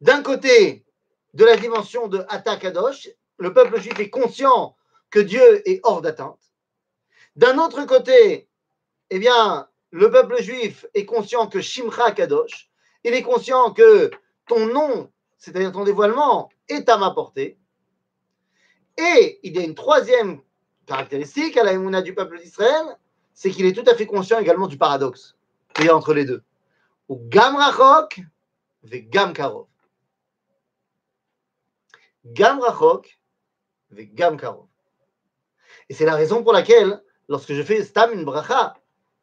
D'un 0.00 0.22
côté, 0.22 0.86
de 1.34 1.44
la 1.44 1.56
dimension 1.56 2.08
de 2.08 2.24
Atakadosh, 2.28 3.10
le 3.36 3.52
peuple 3.52 3.78
juif 3.78 4.00
est 4.00 4.10
conscient 4.10 4.74
que 5.10 5.18
Dieu 5.18 5.68
est 5.68 5.80
hors 5.82 6.00
d'atteinte. 6.00 6.40
D'un 7.36 7.58
autre 7.58 7.84
côté, 7.84 8.48
eh 9.10 9.18
bien, 9.18 9.68
le 9.90 10.10
peuple 10.10 10.42
juif 10.42 10.86
est 10.94 11.04
conscient 11.04 11.46
que 11.46 11.60
Shimcha 11.60 12.12
Kadosh, 12.12 12.70
il 13.04 13.12
est 13.12 13.22
conscient 13.22 13.72
que 13.72 14.10
ton 14.46 14.66
nom, 14.66 15.12
c'est-à-dire 15.36 15.72
ton 15.72 15.84
dévoilement, 15.84 16.48
est 16.68 16.88
à 16.88 16.96
ma 16.96 17.10
portée. 17.10 17.57
Et 18.98 19.40
il 19.42 19.56
y 19.56 19.58
a 19.58 19.62
une 19.62 19.74
troisième 19.74 20.40
caractéristique 20.86 21.56
à 21.56 21.64
la 21.64 22.02
du 22.02 22.14
peuple 22.14 22.38
d'Israël, 22.38 22.84
c'est 23.32 23.50
qu'il 23.50 23.64
est 23.66 23.72
tout 23.72 23.88
à 23.88 23.94
fait 23.94 24.06
conscient 24.06 24.38
également 24.38 24.66
du 24.66 24.76
paradoxe 24.76 25.36
qu'il 25.74 25.86
y 25.86 25.88
a 25.88 25.96
entre 25.96 26.12
les 26.12 26.24
deux. 26.24 26.42
Ou 27.08 27.18
Gam 27.28 27.56
Rachok, 27.56 28.20
ve 28.82 29.08
Gam 29.08 29.32
Karov. 29.32 29.66
Gam 32.26 32.60
Rachok, 32.60 33.18
ve 33.90 34.02
Gam 34.12 34.36
Karov. 34.36 34.66
Et 35.88 35.94
c'est 35.94 36.04
la 36.04 36.16
raison 36.16 36.42
pour 36.42 36.52
laquelle, 36.52 37.02
lorsque 37.28 37.54
je 37.54 37.62
fais 37.62 37.84
Stam 37.84 38.12
une 38.12 38.24
bracha, 38.24 38.74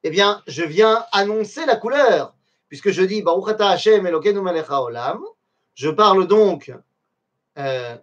eh 0.04 0.10
bien, 0.10 0.42
je 0.48 0.64
viens 0.64 1.06
annoncer 1.12 1.66
la 1.66 1.76
couleur 1.76 2.36
puisque 2.68 2.92
je 2.92 3.04
dis 3.04 3.24
Hashem 3.60 4.10
je 5.74 5.90
parle 5.90 6.28
donc 6.28 6.74
euh, 7.58 7.98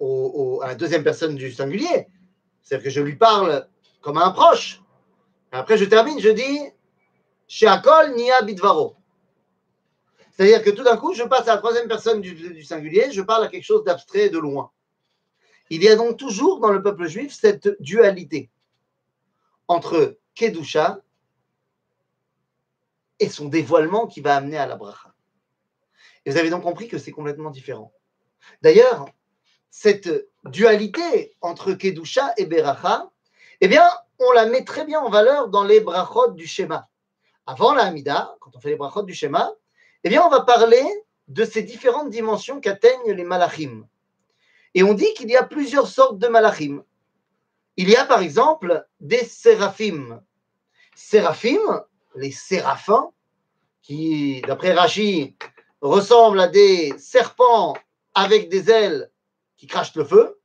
à 0.00 0.68
la 0.68 0.74
deuxième 0.74 1.04
personne 1.04 1.34
du 1.34 1.52
singulier, 1.52 2.08
c'est-à-dire 2.62 2.84
que 2.84 2.90
je 2.90 3.00
lui 3.00 3.16
parle 3.16 3.66
comme 4.00 4.16
à 4.16 4.24
un 4.24 4.30
proche. 4.30 4.80
après, 5.52 5.76
je 5.76 5.84
termine, 5.84 6.18
je 6.20 6.30
dis 6.30 6.58
Sheakol 7.48 8.14
Nia 8.14 8.42
Bidvaro. 8.42 8.96
C'est-à-dire 10.30 10.62
que 10.62 10.70
tout 10.70 10.84
d'un 10.84 10.96
coup, 10.96 11.12
je 11.12 11.22
passe 11.24 11.48
à 11.48 11.54
la 11.54 11.58
troisième 11.58 11.88
personne 11.88 12.20
du, 12.20 12.34
du 12.34 12.62
singulier, 12.62 13.10
je 13.12 13.20
parle 13.20 13.44
à 13.44 13.48
quelque 13.48 13.64
chose 13.64 13.84
d'abstrait 13.84 14.26
et 14.26 14.30
de 14.30 14.38
loin. 14.38 14.70
Il 15.68 15.82
y 15.82 15.88
a 15.88 15.96
donc 15.96 16.16
toujours 16.16 16.60
dans 16.60 16.70
le 16.70 16.82
peuple 16.82 17.06
juif 17.06 17.32
cette 17.32 17.68
dualité 17.80 18.50
entre 19.68 20.18
Kedusha 20.34 21.00
et 23.20 23.28
son 23.28 23.48
dévoilement 23.48 24.06
qui 24.06 24.20
va 24.20 24.34
amener 24.36 24.56
à 24.56 24.66
la 24.66 24.76
bracha. 24.76 25.14
Et 26.24 26.30
vous 26.30 26.38
avez 26.38 26.50
donc 26.50 26.62
compris 26.62 26.88
que 26.88 26.98
c'est 26.98 27.12
complètement 27.12 27.50
différent. 27.50 27.92
D'ailleurs, 28.62 29.06
cette 29.70 30.28
dualité 30.44 31.36
entre 31.40 31.72
Kedusha 31.72 32.32
et 32.36 32.46
Beracha, 32.46 33.10
eh 33.60 33.68
bien, 33.68 33.88
on 34.18 34.32
la 34.32 34.46
met 34.46 34.64
très 34.64 34.84
bien 34.84 35.00
en 35.00 35.10
valeur 35.10 35.48
dans 35.48 35.64
les 35.64 35.80
brachot 35.80 36.32
du 36.32 36.46
schéma. 36.46 36.88
Avant 37.46 37.72
la 37.72 37.84
Hamida, 37.84 38.36
quand 38.40 38.54
on 38.54 38.60
fait 38.60 38.70
les 38.70 38.76
brachot 38.76 39.02
du 39.02 39.14
schéma, 39.14 39.52
eh 40.04 40.08
bien, 40.08 40.22
on 40.24 40.28
va 40.28 40.40
parler 40.40 40.84
de 41.28 41.44
ces 41.44 41.62
différentes 41.62 42.10
dimensions 42.10 42.60
qu'atteignent 42.60 43.12
les 43.12 43.24
malachim. 43.24 43.86
Et 44.74 44.82
on 44.82 44.94
dit 44.94 45.12
qu'il 45.14 45.30
y 45.30 45.36
a 45.36 45.42
plusieurs 45.42 45.86
sortes 45.86 46.18
de 46.18 46.28
malachim. 46.28 46.82
Il 47.76 47.88
y 47.88 47.96
a 47.96 48.04
par 48.04 48.20
exemple 48.20 48.86
des 49.00 49.24
séraphim. 49.24 50.20
Séraphim, 50.94 51.84
les 52.14 52.30
séraphins, 52.30 53.10
qui, 53.82 54.42
d'après 54.42 54.72
Rachi, 54.72 55.36
ressemblent 55.80 56.40
à 56.40 56.48
des 56.48 56.92
serpents 56.98 57.74
avec 58.14 58.48
des 58.48 58.70
ailes 58.70 59.10
qui 59.60 59.66
crachent 59.66 59.94
le 59.94 60.06
feu, 60.06 60.40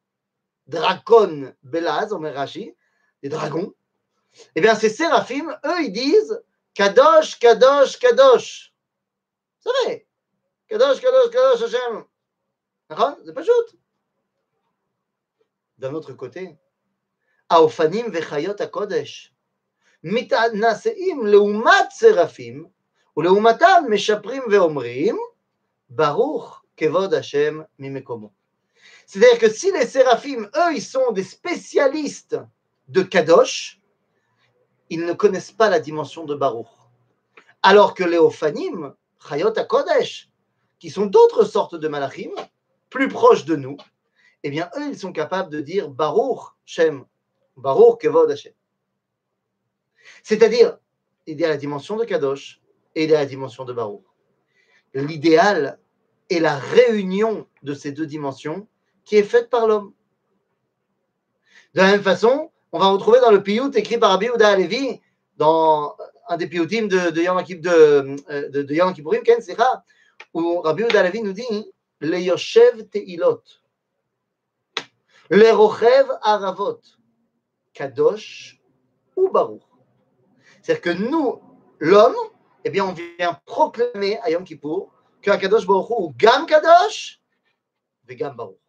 dracon 0.68 1.54
belaz, 1.64 2.12
on 2.12 2.20
met 2.20 2.32
Rachi, 2.32 2.76
des 3.24 3.30
dragons, 3.30 3.74
eh 4.56 4.60
bien, 4.60 4.76
ces 4.76 4.90
séraphim, 4.90 5.58
eux, 5.64 5.84
ils 5.84 5.94
disent 5.94 6.44
Kadosh, 6.74 7.40
Kadosh, 7.40 7.98
Kadosh. 7.98 8.74
C'est 9.62 9.70
vrai. 9.70 10.06
Kadosh, 10.68 11.00
Kadosh, 11.00 11.30
Kadosh, 11.32 11.62
Hashem. 11.62 12.04
C'est 13.26 13.34
pas 13.34 13.42
juste. 13.42 13.78
D'un 15.78 15.94
autre 15.94 16.12
côté, 16.12 16.58
Aofanim 17.50 18.10
vechayot 18.10 18.58
kodesh. 18.70 19.32
מתנשאים 20.04 21.28
לעומת 21.28 21.88
צרפים, 21.90 22.68
ולעומתם 23.18 23.84
משפרים 23.90 24.44
ואומרים, 24.52 25.18
ברוך 25.90 26.64
כבוד 26.78 27.14
השם 27.14 27.62
ממקומו. 27.80 28.45
C'est-à-dire 29.06 29.40
que 29.40 29.50
si 29.50 29.72
les 29.72 29.86
séraphim, 29.86 30.50
eux, 30.56 30.74
ils 30.74 30.82
sont 30.82 31.12
des 31.12 31.24
spécialistes 31.24 32.38
de 32.88 33.02
Kadosh, 33.02 33.80
ils 34.90 35.06
ne 35.06 35.14
connaissent 35.14 35.52
pas 35.52 35.70
la 35.70 35.80
dimension 35.80 36.26
de 36.26 36.36
Baruch. 36.36 36.68
Alors 37.64 37.94
que 37.94 38.04
les 38.04 38.18
Ophanim, 38.18 38.94
Chayot 39.28 39.54
Kodesh, 39.68 40.30
qui 40.80 40.90
sont 40.90 41.06
d'autres 41.06 41.46
sortes 41.46 41.76
de 41.76 41.88
malachim, 41.88 42.32
plus 42.90 43.08
proches 43.08 43.46
de 43.46 43.56
nous, 43.56 43.78
eh 44.44 44.50
bien, 44.50 44.70
eux, 44.78 44.90
ils 44.90 45.00
sont 45.00 45.12
capables 45.12 45.50
de 45.50 45.62
dire 45.62 45.90
Baruch 45.90 46.54
Shem, 46.66 47.06
Baruch 47.58 48.02
Kevod 48.02 48.30
Hashem. 48.30 48.54
C'est-à-dire, 50.22 50.78
il 51.26 51.40
y 51.40 51.46
a 51.46 51.48
la 51.48 51.58
dimension 51.58 51.96
de 51.98 52.06
Kadosh 52.06 52.62
et 52.94 53.06
il 53.06 53.10
y 53.10 53.16
a 53.16 53.20
la 53.20 53.26
dimension 53.26 53.66
de 53.66 53.74
Baruch. 53.74 54.04
L'idéal 54.94 55.80
est 56.30 56.40
la 56.40 56.58
réunion 56.58 57.48
de 57.64 57.74
ces 57.74 57.92
deux 57.92 58.06
dimensions 58.06 58.68
qui 59.06 59.18
est 59.18 59.24
faite 59.24 59.50
par 59.50 59.68
l'homme. 59.68 59.94
De 61.74 61.82
la 61.82 61.92
même 61.92 62.02
façon, 62.02 62.52
on 62.72 62.80
va 62.80 62.88
retrouver 62.88 63.20
dans 63.22 63.32
le 63.32 63.44
piyut 63.44 63.72
écrit 63.76 63.98
par 63.98 64.12
Rabbi 64.12 64.28
Uda 64.34 64.50
Alevi, 64.50 65.00
dans 65.38 65.96
un 66.28 66.38
des 66.38 66.48
piyutim 66.48 66.88
de, 66.88 67.12
de 67.12 67.22
Yom 67.22 67.42
de, 67.42 68.50
de, 68.50 68.64
de 68.64 68.74
Yom 68.74 68.94
Kippourim, 68.94 69.22
où 70.34 70.62
Rabbi 70.62 70.84
Uda 70.84 71.00
Alevi 71.02 71.22
nous 71.22 71.34
dit 71.34 71.72
Le 72.00 72.20
Yoshev 72.20 72.88
Teilot, 72.90 73.44
Le 75.30 75.52
Rochev 75.52 76.10
Aravot, 76.22 76.82
Kadosh 77.74 78.60
ou 79.16 79.30
Baruch. 79.30 79.62
C'est-à-dire 80.62 80.82
que 80.82 80.90
nous, 80.90 81.42
l'homme, 81.80 82.16
eh 82.64 82.70
bien, 82.72 82.86
on 82.86 82.94
vient 82.94 83.40
proclamer 83.46 84.18
à 84.22 84.32
Yom 84.32 84.44
Kippour 84.44 84.92
que 85.22 85.30
Kadosh 85.30 85.68
Baruch 85.68 85.90
Hu, 85.90 86.14
Gam 86.18 86.46
Kadosh, 86.46 87.22
Gam 88.08 88.36
Baruch. 88.36 88.65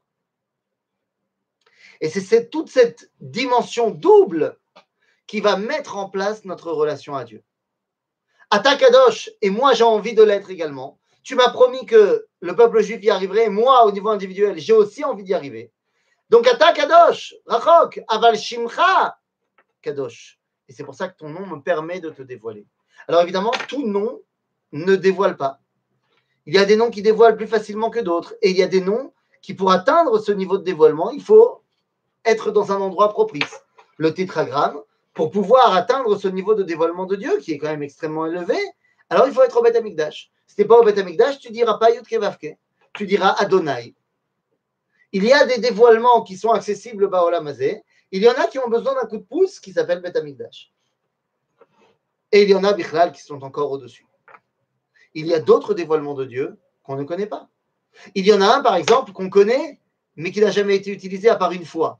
Et 2.00 2.08
c'est 2.08 2.50
toute 2.50 2.68
cette 2.68 3.10
dimension 3.20 3.90
double 3.90 4.58
qui 5.26 5.40
va 5.40 5.56
mettre 5.56 5.96
en 5.96 6.08
place 6.08 6.44
notre 6.44 6.70
relation 6.70 7.16
à 7.16 7.24
Dieu. 7.24 7.42
Ata 8.50 8.76
Kadosh, 8.76 9.30
et 9.42 9.50
moi 9.50 9.72
j'ai 9.74 9.84
envie 9.84 10.14
de 10.14 10.22
l'être 10.22 10.50
également. 10.50 10.98
Tu 11.22 11.34
m'as 11.34 11.50
promis 11.50 11.84
que 11.86 12.26
le 12.40 12.54
peuple 12.54 12.80
juif 12.82 13.02
y 13.02 13.10
arriverait, 13.10 13.48
moi 13.48 13.84
au 13.84 13.92
niveau 13.92 14.10
individuel, 14.10 14.58
j'ai 14.58 14.72
aussi 14.72 15.04
envie 15.04 15.24
d'y 15.24 15.34
arriver. 15.34 15.72
Donc 16.30 16.44
Kadosh, 16.44 17.34
Rachok, 17.46 18.00
Aval 18.08 18.38
Shimcha 18.38 19.18
Kadosh. 19.82 20.38
Et 20.68 20.72
c'est 20.72 20.84
pour 20.84 20.94
ça 20.94 21.08
que 21.08 21.16
ton 21.16 21.28
nom 21.28 21.46
me 21.46 21.60
permet 21.60 22.00
de 22.00 22.10
te 22.10 22.22
dévoiler. 22.22 22.66
Alors 23.08 23.22
évidemment, 23.22 23.52
tout 23.68 23.86
nom 23.86 24.20
ne 24.72 24.96
dévoile 24.96 25.36
pas. 25.36 25.60
Il 26.46 26.54
y 26.54 26.58
a 26.58 26.64
des 26.64 26.76
noms 26.76 26.90
qui 26.90 27.02
dévoilent 27.02 27.36
plus 27.36 27.46
facilement 27.46 27.90
que 27.90 28.00
d'autres. 28.00 28.34
Et 28.42 28.50
il 28.50 28.56
y 28.56 28.62
a 28.62 28.68
des 28.68 28.80
noms 28.80 29.12
qui, 29.42 29.54
pour 29.54 29.70
atteindre 29.70 30.18
ce 30.18 30.32
niveau 30.32 30.58
de 30.58 30.64
dévoilement, 30.64 31.10
il 31.10 31.22
faut 31.22 31.62
être 32.26 32.50
dans 32.50 32.72
un 32.72 32.80
endroit 32.80 33.08
propice. 33.10 33.62
Le 33.96 34.12
tétragramme, 34.12 34.78
pour 35.14 35.30
pouvoir 35.30 35.74
atteindre 35.74 36.18
ce 36.18 36.28
niveau 36.28 36.54
de 36.54 36.62
dévoilement 36.62 37.06
de 37.06 37.16
Dieu, 37.16 37.38
qui 37.38 37.52
est 37.52 37.58
quand 37.58 37.68
même 37.68 37.82
extrêmement 37.82 38.26
élevé, 38.26 38.58
alors 39.08 39.26
il 39.26 39.32
faut 39.32 39.42
être 39.42 39.56
au 39.56 39.62
Beth 39.62 39.76
Amikdash. 39.76 40.30
Si 40.46 40.64
pas 40.64 40.78
au 40.78 40.84
Beth 40.84 40.98
Amikdash, 40.98 41.38
tu 41.38 41.50
diras 41.50 41.78
pas 41.78 41.90
Yud 41.90 42.06
Kevavke. 42.06 42.58
Tu 42.92 43.06
diras 43.06 43.34
Adonai. 43.38 43.94
Il 45.12 45.24
y 45.24 45.32
a 45.32 45.46
des 45.46 45.58
dévoilements 45.58 46.22
qui 46.22 46.36
sont 46.36 46.50
accessibles 46.50 47.08
Baolam 47.08 47.46
Hazé. 47.46 47.82
Il 48.10 48.22
y 48.22 48.28
en 48.28 48.34
a 48.34 48.46
qui 48.46 48.58
ont 48.58 48.68
besoin 48.68 48.94
d'un 48.94 49.06
coup 49.06 49.18
de 49.18 49.24
pouce 49.24 49.60
qui 49.60 49.72
s'appelle 49.72 50.00
Beth 50.00 50.16
Amikdash. 50.16 50.72
Et 52.32 52.42
il 52.42 52.50
y 52.50 52.54
en 52.54 52.64
a, 52.64 52.72
Bichlal, 52.72 53.12
qui 53.12 53.22
sont 53.22 53.42
encore 53.42 53.70
au-dessus. 53.70 54.06
Il 55.14 55.26
y 55.26 55.34
a 55.34 55.40
d'autres 55.40 55.74
dévoilements 55.74 56.14
de 56.14 56.24
Dieu 56.24 56.58
qu'on 56.82 56.96
ne 56.96 57.04
connaît 57.04 57.26
pas. 57.26 57.48
Il 58.14 58.26
y 58.26 58.32
en 58.32 58.40
a 58.42 58.56
un, 58.56 58.62
par 58.62 58.76
exemple, 58.76 59.12
qu'on 59.12 59.30
connaît, 59.30 59.80
mais 60.16 60.32
qui 60.32 60.40
n'a 60.40 60.50
jamais 60.50 60.76
été 60.76 60.90
utilisé 60.90 61.28
à 61.28 61.36
part 61.36 61.52
une 61.52 61.64
fois. 61.64 61.98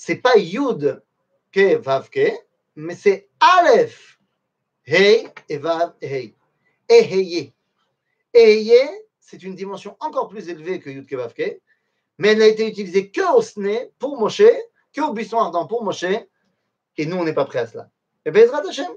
C'est 0.00 0.22
pas 0.22 0.36
Yud 0.36 1.02
ke 1.50 1.74
Vav 1.74 2.08
ke, 2.08 2.30
mais 2.76 2.94
c'est 2.94 3.28
Aleph, 3.40 4.20
Hey 4.86 5.28
et 5.48 5.58
Vav 5.58 5.94
Hey. 6.00 6.36
Eheye. 6.88 7.52
Eheye, 8.32 8.88
c'est 9.18 9.42
une 9.42 9.56
dimension 9.56 9.96
encore 9.98 10.28
plus 10.28 10.48
élevée 10.48 10.78
que 10.78 10.88
Yud 10.88 11.08
ke 11.08 11.16
Vav 11.16 11.34
ke, 11.34 11.58
mais 12.16 12.28
elle 12.28 12.38
n'a 12.38 12.46
été 12.46 12.68
utilisée 12.68 13.10
que 13.10 13.34
au 13.36 13.42
Sne 13.42 13.90
pour 13.98 14.16
Moshe, 14.20 14.44
que 14.92 15.00
au 15.00 15.12
buisson 15.12 15.40
ardent 15.40 15.66
pour 15.66 15.82
Moshe, 15.82 16.04
et 16.04 17.04
nous, 17.04 17.16
on 17.16 17.24
n'est 17.24 17.34
pas 17.34 17.44
prêts 17.44 17.58
à 17.58 17.66
cela. 17.66 17.90
Et 18.24 18.30
Bezrat 18.30 18.68
Hashem, 18.68 18.92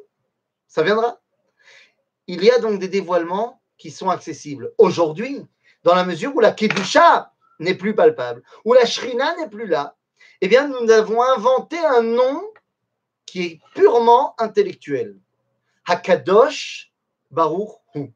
ça 0.68 0.84
viendra. 0.84 1.20
Il 2.28 2.44
y 2.44 2.52
a 2.52 2.60
donc 2.60 2.80
des 2.80 2.90
dévoilements 2.90 3.60
qui 3.80 3.90
sont 3.90 4.12
accessibles 4.12 4.72
aujourd'hui, 4.78 5.48
dans 5.82 5.96
la 5.96 6.06
mesure 6.06 6.36
où 6.36 6.42
la 6.42 6.52
Kedusha 6.52 7.34
n'est 7.58 7.74
plus 7.74 7.96
palpable, 7.96 8.44
où 8.66 8.74
la 8.74 8.86
Shrina 8.86 9.36
n'est 9.38 9.50
plus 9.50 9.66
là. 9.66 9.98
Eh 10.42 10.48
bien, 10.48 10.68
nous 10.68 10.90
avons 10.90 11.22
inventé 11.22 11.78
un 11.78 12.02
nom 12.02 12.52
qui 13.28 13.44
est 13.44 13.62
purement 13.76 14.36
intellectuel. 14.40 15.20
Hakadosh 15.86 16.92
Baruch 17.30 17.70
Hu. 17.94 18.12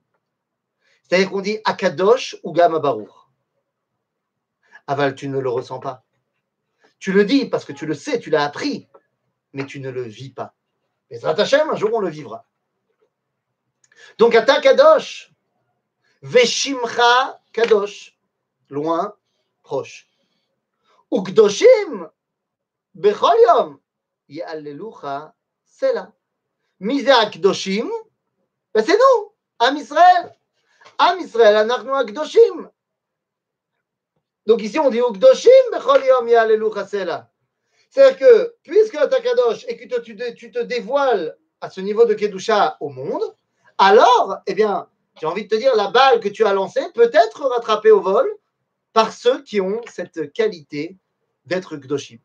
C'est-à-dire 1.03 1.29
qu'on 1.29 1.41
dit 1.41 1.59
Akadosh 1.65 2.35
ou 2.43 2.51
Gama 2.51 2.79
Baruch. 2.79 3.13
Aval, 4.87 5.15
tu 5.15 5.27
ne 5.29 5.37
le 5.37 5.49
ressens 5.49 5.79
pas. 5.79 6.03
Tu 6.97 7.11
le 7.11 7.25
dis 7.25 7.45
parce 7.45 7.65
que 7.65 7.73
tu 7.73 7.85
le 7.85 7.93
sais, 7.93 8.19
tu 8.19 8.31
l'as 8.31 8.43
appris, 8.43 8.89
mais 9.53 9.65
tu 9.65 9.79
ne 9.79 9.91
le 9.91 10.03
vis 10.03 10.31
pas. 10.31 10.55
Mais 11.11 11.23
Hashem, 11.23 11.69
un 11.69 11.75
jour 11.75 11.91
on 11.93 11.99
le 11.99 12.09
vivra. 12.09 12.47
Donc, 14.17 14.33
Ata 14.33 14.61
Kadosh, 14.61 15.31
Veshimcha 16.23 17.39
Kadosh, 17.53 18.17
loin, 18.69 19.15
proche. 19.61 20.09
Ukdoshim, 21.11 22.09
Ya'alelucha, 24.27 25.33
c'est 25.63 25.93
là. 25.93 26.11
Mise 26.79 27.09
Akdoshim, 27.09 27.89
ben 28.73 28.83
c'est 28.83 28.97
nous, 28.97 29.33
Am 29.59 29.77
Israël. 29.77 30.35
Am 30.97 31.19
Israël, 31.19 31.55
Anachnu 31.55 31.91
Akdoshim. 31.91 32.69
Donc 34.45 34.61
ici, 34.61 34.79
on 34.79 34.89
dit 34.89 35.01
c'est 36.87 37.05
là. 37.05 37.31
C'est-à-dire 37.89 38.17
que, 38.17 38.55
puisque 38.63 38.97
tu 38.97 39.23
Kadosh 39.23 39.65
et 39.67 39.77
que 39.77 39.99
tu 40.01 40.15
te, 40.15 40.31
tu 40.33 40.51
te 40.51 40.59
dévoiles 40.59 41.37
à 41.61 41.69
ce 41.69 41.81
niveau 41.81 42.05
de 42.05 42.13
Kedusha 42.13 42.77
au 42.81 42.89
monde, 42.89 43.23
alors, 43.77 44.39
eh 44.47 44.53
bien, 44.53 44.87
j'ai 45.19 45.27
envie 45.27 45.43
de 45.43 45.47
te 45.47 45.55
dire, 45.55 45.75
la 45.75 45.89
balle 45.89 46.19
que 46.19 46.29
tu 46.29 46.45
as 46.45 46.53
lancée 46.53 46.85
peut 46.93 47.09
être 47.13 47.45
rattrapée 47.45 47.91
au 47.91 48.01
vol 48.01 48.29
par 48.93 49.13
ceux 49.13 49.41
qui 49.43 49.61
ont 49.61 49.81
cette 49.87 50.33
qualité 50.33 50.97
d'être 51.45 51.77
Kdoshim. 51.77 52.19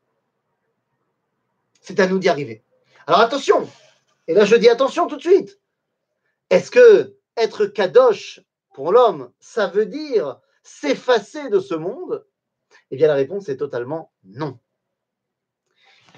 C'est 1.80 2.00
à 2.00 2.06
nous 2.06 2.18
d'y 2.18 2.28
arriver. 2.28 2.62
Alors 3.06 3.20
attention, 3.20 3.68
et 4.28 4.34
là 4.34 4.44
je 4.44 4.56
dis 4.56 4.68
attention 4.68 5.06
tout 5.06 5.16
de 5.16 5.22
suite. 5.22 5.60
Est-ce 6.50 6.70
que 6.70 7.16
être 7.36 7.66
Kadosh 7.66 8.40
pour 8.74 8.92
l'homme, 8.92 9.32
ça 9.40 9.66
veut 9.66 9.86
dire 9.86 10.40
s'effacer 10.62 11.48
de 11.48 11.60
ce 11.60 11.74
monde? 11.74 12.26
Eh 12.90 12.96
bien 12.96 13.08
la 13.08 13.14
réponse 13.14 13.48
est 13.48 13.56
totalement 13.56 14.12
non. 14.24 14.58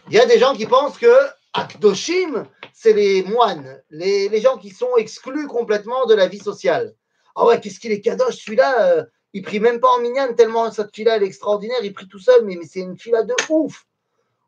Il 0.08 0.14
y 0.14 0.20
a 0.20 0.26
des 0.26 0.38
gens 0.38 0.54
qui 0.54 0.66
pensent 0.66 0.98
que 0.98 1.14
Akdoshim, 1.54 2.46
c'est 2.72 2.94
les 2.94 3.22
moines, 3.22 3.82
les, 3.90 4.40
gens 4.40 4.56
qui 4.56 4.70
sont 4.70 4.96
exclus 4.96 5.46
complètement 5.46 6.06
de 6.06 6.14
la 6.14 6.26
vie 6.26 6.38
sociale. 6.38 6.94
Ah 7.36 7.44
ouais, 7.44 7.60
qu'est-ce 7.60 7.78
qu'il 7.78 7.92
est 7.92 8.00
kadosh, 8.00 8.36
celui-là, 8.36 8.96
euh, 8.96 9.04
il 9.32 9.42
prie 9.42 9.60
même 9.60 9.80
pas 9.80 9.90
en 9.90 10.00
minyan, 10.00 10.34
tellement 10.34 10.70
cette 10.70 10.98
elle 10.98 11.22
est 11.22 11.26
extraordinaire, 11.26 11.78
il 11.82 11.92
prie 11.92 12.08
tout 12.08 12.18
seul, 12.18 12.44
mais, 12.44 12.56
mais 12.56 12.66
c'est 12.66 12.80
une 12.80 12.98
fille 12.98 13.12
de 13.12 13.34
ouf. 13.50 13.86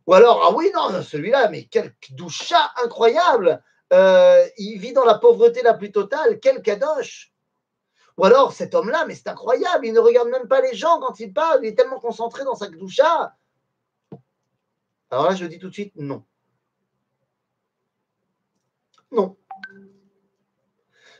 Ou 0.06 0.14
alors, 0.14 0.42
ah 0.44 0.54
oui, 0.54 0.70
non, 0.74 1.02
celui-là, 1.02 1.48
mais 1.48 1.64
quel 1.64 1.94
doucha 2.10 2.72
incroyable, 2.82 3.62
euh, 3.92 4.46
il 4.58 4.78
vit 4.78 4.92
dans 4.92 5.04
la 5.04 5.18
pauvreté 5.18 5.62
la 5.62 5.74
plus 5.74 5.92
totale, 5.92 6.40
quel 6.40 6.62
kadosh. 6.62 7.32
Ou 8.18 8.24
alors, 8.24 8.52
cet 8.52 8.74
homme-là, 8.74 9.06
mais 9.06 9.14
c'est 9.14 9.28
incroyable, 9.28 9.86
il 9.86 9.92
ne 9.92 10.00
regarde 10.00 10.28
même 10.28 10.46
pas 10.46 10.60
les 10.60 10.74
gens 10.74 11.00
quand 11.00 11.18
il 11.20 11.32
parle, 11.32 11.60
il 11.64 11.68
est 11.68 11.74
tellement 11.74 11.98
concentré 11.98 12.44
dans 12.44 12.54
sa 12.54 12.68
doucha. 12.68 13.34
Alors 15.10 15.30
là, 15.30 15.34
je 15.34 15.46
dis 15.46 15.58
tout 15.58 15.68
de 15.68 15.74
suite 15.74 15.94
non. 15.96 16.24
Non. 19.10 19.36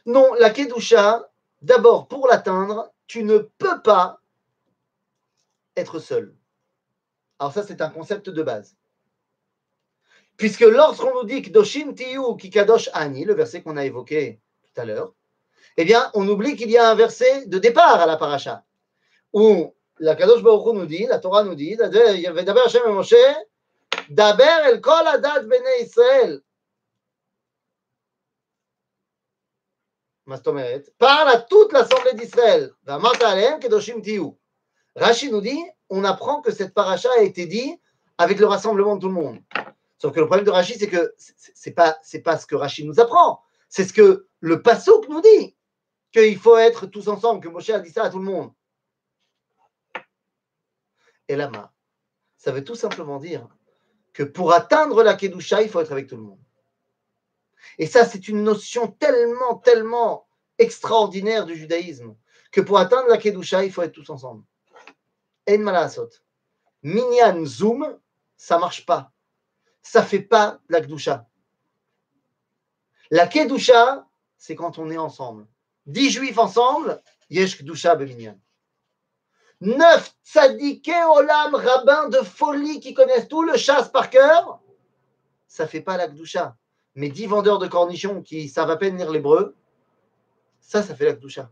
Non, 0.07 0.35
la 0.35 0.51
Kedusha, 0.51 1.31
d'abord, 1.62 2.09
pour 2.09 2.29
l'atteindre, 2.29 2.92
tu 3.07 3.25
ne 3.25 3.38
peux 3.38 3.81
pas 3.83 4.20
être 5.77 5.99
seul. 5.99 6.37
Alors 7.38 7.53
ça, 7.53 7.62
c'est 7.62 7.81
un 7.81 7.90
concept 7.90 8.31
de 8.31 8.42
base. 8.42 8.77
Puisque 10.37 10.61
lorsqu'on 10.61 11.14
nous 11.14 11.25
dit 11.25 11.42
Kdoshim 11.42 11.94
Tiyu 11.94 12.37
Kikadosh 12.37 12.90
Ani, 12.92 13.25
le 13.25 13.35
verset 13.35 13.62
qu'on 13.62 13.77
a 13.77 13.85
évoqué 13.85 14.40
tout 14.62 14.81
à 14.81 14.85
l'heure, 14.85 15.14
eh 15.77 15.85
bien, 15.85 16.11
on 16.14 16.29
oublie 16.29 16.57
qu'il 16.57 16.70
y 16.70 16.79
a 16.79 16.88
un 16.88 16.94
verset 16.94 17.47
de 17.47 17.59
départ 17.59 18.01
à 18.01 18.07
la 18.07 18.16
paracha, 18.16 18.64
où 19.33 19.75
la 19.99 20.14
Kadosh 20.14 20.42
Baruch 20.42 20.75
nous 20.75 20.87
dit, 20.87 21.07
la 21.07 21.18
Torah 21.18 21.44
nous 21.44 21.55
dit, 21.55 21.77
d'abord 21.77 22.66
Hashem 22.66 22.83
et 22.87 22.92
Moshe, 22.92 23.14
Daber 24.09 24.68
el 24.68 24.81
kol 24.81 25.07
adat 25.07 25.42
bene 25.49 25.81
Israël, 25.81 26.40
parle 30.99 31.29
à 31.29 31.38
toute 31.38 31.73
l'assemblée 31.73 32.14
d'Israël. 32.14 32.73
Rashi 34.97 35.31
nous 35.31 35.40
dit, 35.40 35.62
on 35.90 36.05
apprend 36.05 36.40
que 36.40 36.53
cette 36.53 36.75
paracha 36.75 37.09
a 37.18 37.23
été 37.23 37.47
dit 37.47 37.81
avec 38.18 38.38
le 38.38 38.47
rassemblement 38.47 38.97
de 38.97 39.01
tout 39.03 39.09
le 39.09 39.14
monde. 39.14 39.40
Sauf 39.99 40.14
que 40.14 40.20
le 40.20 40.27
problème 40.27 40.44
de 40.44 40.51
Rashi, 40.51 40.79
c'est 40.79 40.88
que 40.88 41.14
c'est 41.16 41.73
pas 41.73 41.97
c'est 42.03 42.20
pas 42.20 42.38
ce 42.38 42.47
que 42.47 42.55
Rashi 42.55 42.85
nous 42.85 43.01
apprend, 43.01 43.40
c'est 43.68 43.85
ce 43.85 43.92
que 43.92 44.29
le 44.40 44.62
Passouk 44.62 45.09
nous 45.09 45.20
dit, 45.20 45.57
qu'il 46.12 46.38
faut 46.38 46.57
être 46.57 46.87
tous 46.87 47.09
ensemble, 47.09 47.40
que 47.40 47.49
Moshe 47.49 47.70
a 47.70 47.81
dit 47.81 47.90
ça 47.90 48.05
à 48.05 48.11
tout 48.11 48.18
le 48.18 48.25
monde. 48.25 48.53
Et 51.29 51.37
lama, 51.37 51.73
ça 52.37 52.53
veut 52.53 52.62
tout 52.62 52.75
simplement 52.75 53.18
dire 53.18 53.49
que 54.12 54.23
pour 54.23 54.53
atteindre 54.53 55.03
la 55.03 55.14
Kedusha, 55.14 55.62
il 55.62 55.68
faut 55.68 55.81
être 55.81 55.92
avec 55.92 56.07
tout 56.07 56.16
le 56.16 56.23
monde. 56.23 56.38
Et 57.79 57.87
ça, 57.87 58.05
c'est 58.05 58.29
une 58.29 58.44
notion 58.44 58.88
tellement, 58.88 59.57
tellement 59.57 60.29
extraordinaire 60.59 61.47
du 61.47 61.57
judaïsme 61.57 62.14
que 62.53 62.61
pour 62.61 62.79
atteindre 62.79 63.09
la 63.09 63.18
Kedusha, 63.18 63.64
il 63.64 63.73
faut 63.73 63.83
être 63.83 63.92
tous 63.92 64.11
ensemble. 64.11 64.44
Minyan 66.83 67.45
Zoom, 67.45 67.99
ça 68.37 68.59
marche 68.59 68.85
pas. 68.87 69.13
Ça 69.83 70.03
fait 70.03 70.21
pas 70.21 70.61
la 70.69 70.81
Kedusha. 70.81 71.27
La 73.11 73.27
Kedusha, 73.27 74.07
c'est 74.37 74.55
quand 74.55 74.79
on 74.79 74.91
est 74.91 74.99
ensemble. 74.99 75.47
Dix 75.87 76.11
juifs 76.11 76.39
ensemble, 76.39 77.03
Yesh 77.31 77.59
Kedusha 77.59 77.95
Beminyan. 77.95 78.39
Neuf 79.61 80.15
tzadiké 80.25 81.05
olam 81.05 81.55
rabbins 81.55 82.09
de 82.09 82.19
folie 82.19 82.81
qui 82.81 82.93
connaissent 82.93 83.29
tout 83.29 83.43
le 83.43 83.57
chasse 83.57 83.89
par 83.89 84.11
cœur, 84.11 84.61
ça 85.47 85.67
fait 85.67 85.81
pas 85.81 85.97
la 85.97 86.09
Kedusha 86.09 86.57
mais 86.95 87.09
dix 87.09 87.27
vendeurs 87.27 87.59
de 87.59 87.67
cornichons 87.67 88.23
qui 88.23 88.49
savent 88.49 88.71
à 88.71 88.77
peine 88.77 88.97
lire 88.97 89.11
l'hébreu, 89.11 89.57
ça, 90.61 90.83
ça 90.83 90.95
fait 90.95 91.07
la 91.07 91.15
Kdusha. 91.15 91.51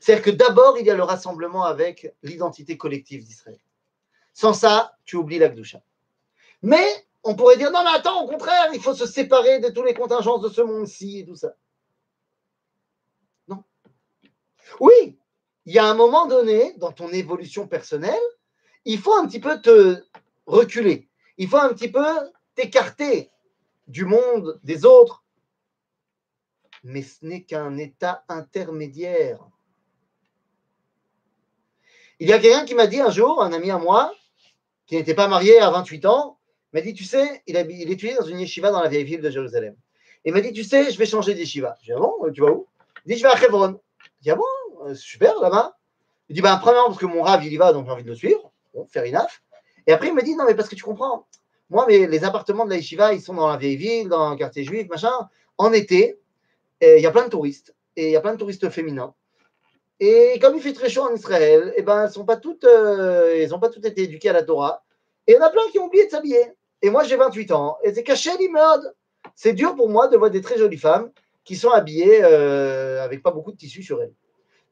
C'est-à-dire 0.00 0.24
que 0.24 0.30
d'abord, 0.30 0.78
il 0.78 0.86
y 0.86 0.90
a 0.90 0.94
le 0.94 1.02
rassemblement 1.02 1.64
avec 1.64 2.14
l'identité 2.22 2.76
collective 2.76 3.24
d'Israël. 3.24 3.60
Sans 4.32 4.52
ça, 4.52 4.96
tu 5.04 5.16
oublies 5.16 5.38
la 5.38 5.48
Kdusha. 5.48 5.82
Mais 6.62 6.86
on 7.24 7.34
pourrait 7.34 7.56
dire, 7.56 7.70
non, 7.70 7.84
mais 7.84 7.90
attends, 7.90 8.22
au 8.22 8.28
contraire, 8.28 8.70
il 8.72 8.80
faut 8.80 8.94
se 8.94 9.06
séparer 9.06 9.60
de 9.60 9.68
tous 9.68 9.82
les 9.82 9.94
contingences 9.94 10.42
de 10.42 10.48
ce 10.48 10.60
monde-ci 10.60 11.20
et 11.20 11.26
tout 11.26 11.36
ça. 11.36 11.54
Non. 13.48 13.62
Oui, 14.80 15.18
il 15.66 15.74
y 15.74 15.78
a 15.78 15.86
un 15.86 15.94
moment 15.94 16.26
donné, 16.26 16.74
dans 16.78 16.92
ton 16.92 17.08
évolution 17.10 17.68
personnelle, 17.68 18.14
il 18.84 18.98
faut 18.98 19.14
un 19.14 19.26
petit 19.26 19.40
peu 19.40 19.60
te 19.60 20.02
reculer. 20.46 21.08
Il 21.38 21.48
faut 21.48 21.58
un 21.58 21.72
petit 21.72 21.90
peu 21.90 22.04
t'écarter 22.54 23.30
du 23.86 24.04
monde, 24.04 24.58
des 24.64 24.84
autres. 24.84 25.24
Mais 26.82 27.02
ce 27.02 27.24
n'est 27.24 27.44
qu'un 27.44 27.76
état 27.76 28.24
intermédiaire. 28.28 29.38
Il 32.22 32.28
y 32.28 32.32
a 32.32 32.38
quelqu'un 32.38 32.64
qui 32.64 32.76
m'a 32.76 32.86
dit 32.86 33.00
un 33.00 33.10
jour, 33.10 33.42
un 33.42 33.52
ami 33.52 33.72
à 33.72 33.78
moi, 33.78 34.14
qui 34.86 34.94
n'était 34.94 35.12
pas 35.12 35.26
marié 35.26 35.58
à 35.58 35.70
28 35.70 36.06
ans, 36.06 36.38
m'a 36.72 36.80
dit, 36.80 36.94
tu 36.94 37.02
sais, 37.02 37.42
il, 37.48 37.56
étudiait 37.56 38.14
dans 38.14 38.24
une 38.24 38.38
yeshiva 38.38 38.70
dans 38.70 38.80
la 38.80 38.88
vieille 38.88 39.02
ville 39.02 39.20
de 39.20 39.28
Jérusalem. 39.28 39.74
Il 40.24 40.32
m'a 40.32 40.40
dit, 40.40 40.52
tu 40.52 40.62
sais, 40.62 40.92
je 40.92 40.98
vais 40.98 41.04
changer 41.04 41.34
d'yeshiva. 41.34 41.74
J'ai 41.82 41.94
dit, 41.94 41.98
ah 41.98 42.00
bon, 42.00 42.30
tu 42.32 42.40
vas 42.42 42.52
où? 42.52 42.68
Il 43.04 43.12
dit 43.12 43.18
Je 43.18 43.24
vais 43.24 43.28
à 43.28 43.44
Hebron. 43.44 43.80
Il 44.20 44.22
dit 44.22 44.30
Ah 44.30 44.36
bon, 44.36 44.44
euh, 44.86 44.94
super 44.94 45.40
là-bas. 45.40 45.76
Il 46.28 46.36
dit 46.36 46.42
Ben, 46.42 46.56
premièrement, 46.58 46.90
parce 46.90 47.00
que 47.00 47.06
mon 47.06 47.22
rave, 47.22 47.44
il 47.44 47.52
y 47.52 47.56
va, 47.56 47.72
donc 47.72 47.86
j'ai 47.86 47.90
envie 47.92 48.04
de 48.04 48.10
le 48.10 48.14
suivre. 48.14 48.52
Bon, 48.72 48.86
faire 48.86 49.02
enough. 49.02 49.42
Et 49.88 49.92
après, 49.92 50.06
il 50.06 50.14
me 50.14 50.22
dit 50.22 50.36
Non, 50.36 50.44
mais 50.46 50.54
parce 50.54 50.68
que 50.68 50.76
tu 50.76 50.84
comprends, 50.84 51.26
moi, 51.70 51.86
mais 51.88 52.06
les 52.06 52.22
appartements 52.22 52.64
de 52.64 52.70
la 52.70 52.76
Yeshiva, 52.76 53.14
ils 53.14 53.20
sont 53.20 53.34
dans 53.34 53.48
la 53.48 53.56
vieille 53.56 53.74
ville, 53.74 54.08
dans 54.08 54.22
un 54.30 54.36
quartier 54.36 54.62
juif, 54.62 54.88
machin. 54.88 55.10
En 55.58 55.72
été, 55.72 56.20
il 56.80 57.00
y 57.00 57.06
a 57.06 57.10
plein 57.10 57.24
de 57.24 57.30
touristes. 57.30 57.74
Et 57.96 58.06
il 58.06 58.12
y 58.12 58.16
a 58.16 58.20
plein 58.20 58.34
de 58.34 58.38
touristes 58.38 58.70
féminins. 58.70 59.12
Et 60.00 60.38
comme 60.40 60.56
il 60.56 60.62
fait 60.62 60.72
très 60.72 60.88
chaud 60.88 61.02
en 61.02 61.14
Israël, 61.14 61.72
eh 61.76 61.82
ben, 61.82 62.06
elles 62.06 62.18
n'ont 62.18 62.24
pas, 62.24 62.36
toutes, 62.36 62.64
euh, 62.64 63.48
pas 63.58 63.68
toutes 63.68 63.84
été 63.84 64.02
éduquées 64.02 64.30
à 64.30 64.32
la 64.32 64.42
Torah. 64.42 64.82
Et 65.26 65.32
il 65.32 65.34
y 65.36 65.38
en 65.38 65.42
a 65.42 65.50
plein 65.50 65.62
qui 65.70 65.78
ont 65.78 65.86
oublié 65.86 66.06
de 66.06 66.10
s'habiller. 66.10 66.52
Et 66.82 66.90
moi, 66.90 67.04
j'ai 67.04 67.16
28 67.16 67.52
ans. 67.52 67.78
Et 67.84 67.94
c'est 67.94 68.02
caché 68.02 68.30
l'immeuble. 68.38 68.92
C'est 69.36 69.52
dur 69.52 69.76
pour 69.76 69.88
moi 69.88 70.08
de 70.08 70.16
voir 70.16 70.30
des 70.30 70.40
très 70.40 70.58
jolies 70.58 70.78
femmes 70.78 71.12
qui 71.44 71.56
sont 71.56 71.70
habillées 71.70 72.24
euh, 72.24 73.02
avec 73.02 73.22
pas 73.22 73.30
beaucoup 73.30 73.52
de 73.52 73.56
tissu 73.56 73.82
sur 73.82 74.02
elles. 74.02 74.14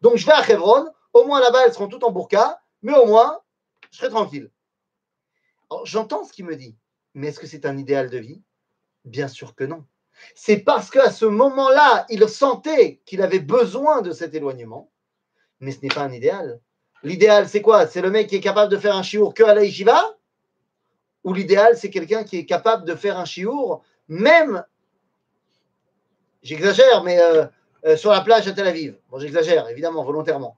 Donc, 0.01 0.17
je 0.17 0.27
vais 0.27 0.33
à 0.33 0.49
Hebron. 0.49 0.87
Au 1.13 1.25
moins, 1.25 1.41
là-bas, 1.41 1.67
elles 1.67 1.73
seront 1.73 1.89
toutes 1.89 2.05
en 2.05 2.11
burqa. 2.11 2.61
Mais 2.83 2.97
au 2.97 3.07
moins, 3.07 3.41
je 3.91 3.99
serai 3.99 4.09
tranquille. 4.09 4.51
J'entends 5.85 6.25
ce 6.25 6.33
qu'il 6.33 6.45
me 6.45 6.57
dit. 6.57 6.77
Mais 7.15 7.29
est-ce 7.29 7.41
que 7.41 7.47
c'est 7.47 7.67
un 7.67 7.77
idéal 7.77 8.11
de 8.11 8.19
vie? 8.19 8.43
Bien 9.05 9.29
sûr 9.29 9.55
que 9.55 9.65
non. 9.65 9.85
C'est 10.35 10.59
parce 10.59 10.91
qu'à 10.91 11.11
ce 11.11 11.25
moment-là, 11.25 12.07
il 12.09 12.29
sentait 12.29 13.01
qu'il 13.05 13.23
avait 13.23 13.41
besoin 13.41 14.03
de 14.03 14.13
cet 14.13 14.35
éloignement. 14.35 14.90
Mais 15.61 15.73
ce 15.73 15.81
n'est 15.83 15.89
pas 15.89 16.03
un 16.03 16.13
idéal. 16.13 16.61
L'idéal, 17.03 17.49
c'est 17.49 17.63
quoi? 17.63 17.87
C'est 17.87 18.03
le 18.03 18.11
mec 18.11 18.29
qui 18.29 18.37
est 18.37 18.41
capable 18.41 18.71
de 18.71 18.77
faire 18.77 18.97
un 18.97 19.03
chiour 19.03 19.35
que 19.35 19.43
à 19.43 19.55
la 19.55 19.63
Ou 21.25 21.35
l'idéal, 21.35 21.77
c'est 21.77 21.91
quelqu'un 21.91 22.25
qui 22.25 22.39
est 22.39 22.47
capable 22.47 22.85
de 22.87 22.95
faire 22.95 23.19
un 23.19 23.25
chiour, 23.25 23.83
même, 24.09 24.65
j'exagère, 26.43 27.03
mais 27.05 27.21
euh, 27.21 27.47
euh, 27.87 27.97
sur 27.97 28.11
la 28.11 28.21
plage 28.21 28.47
à 28.49 28.53
Tel 28.53 28.67
Aviv. 28.67 28.97
Bon, 29.11 29.19
j'exagère, 29.19 29.69
évidemment, 29.69 30.05
volontairement. 30.05 30.57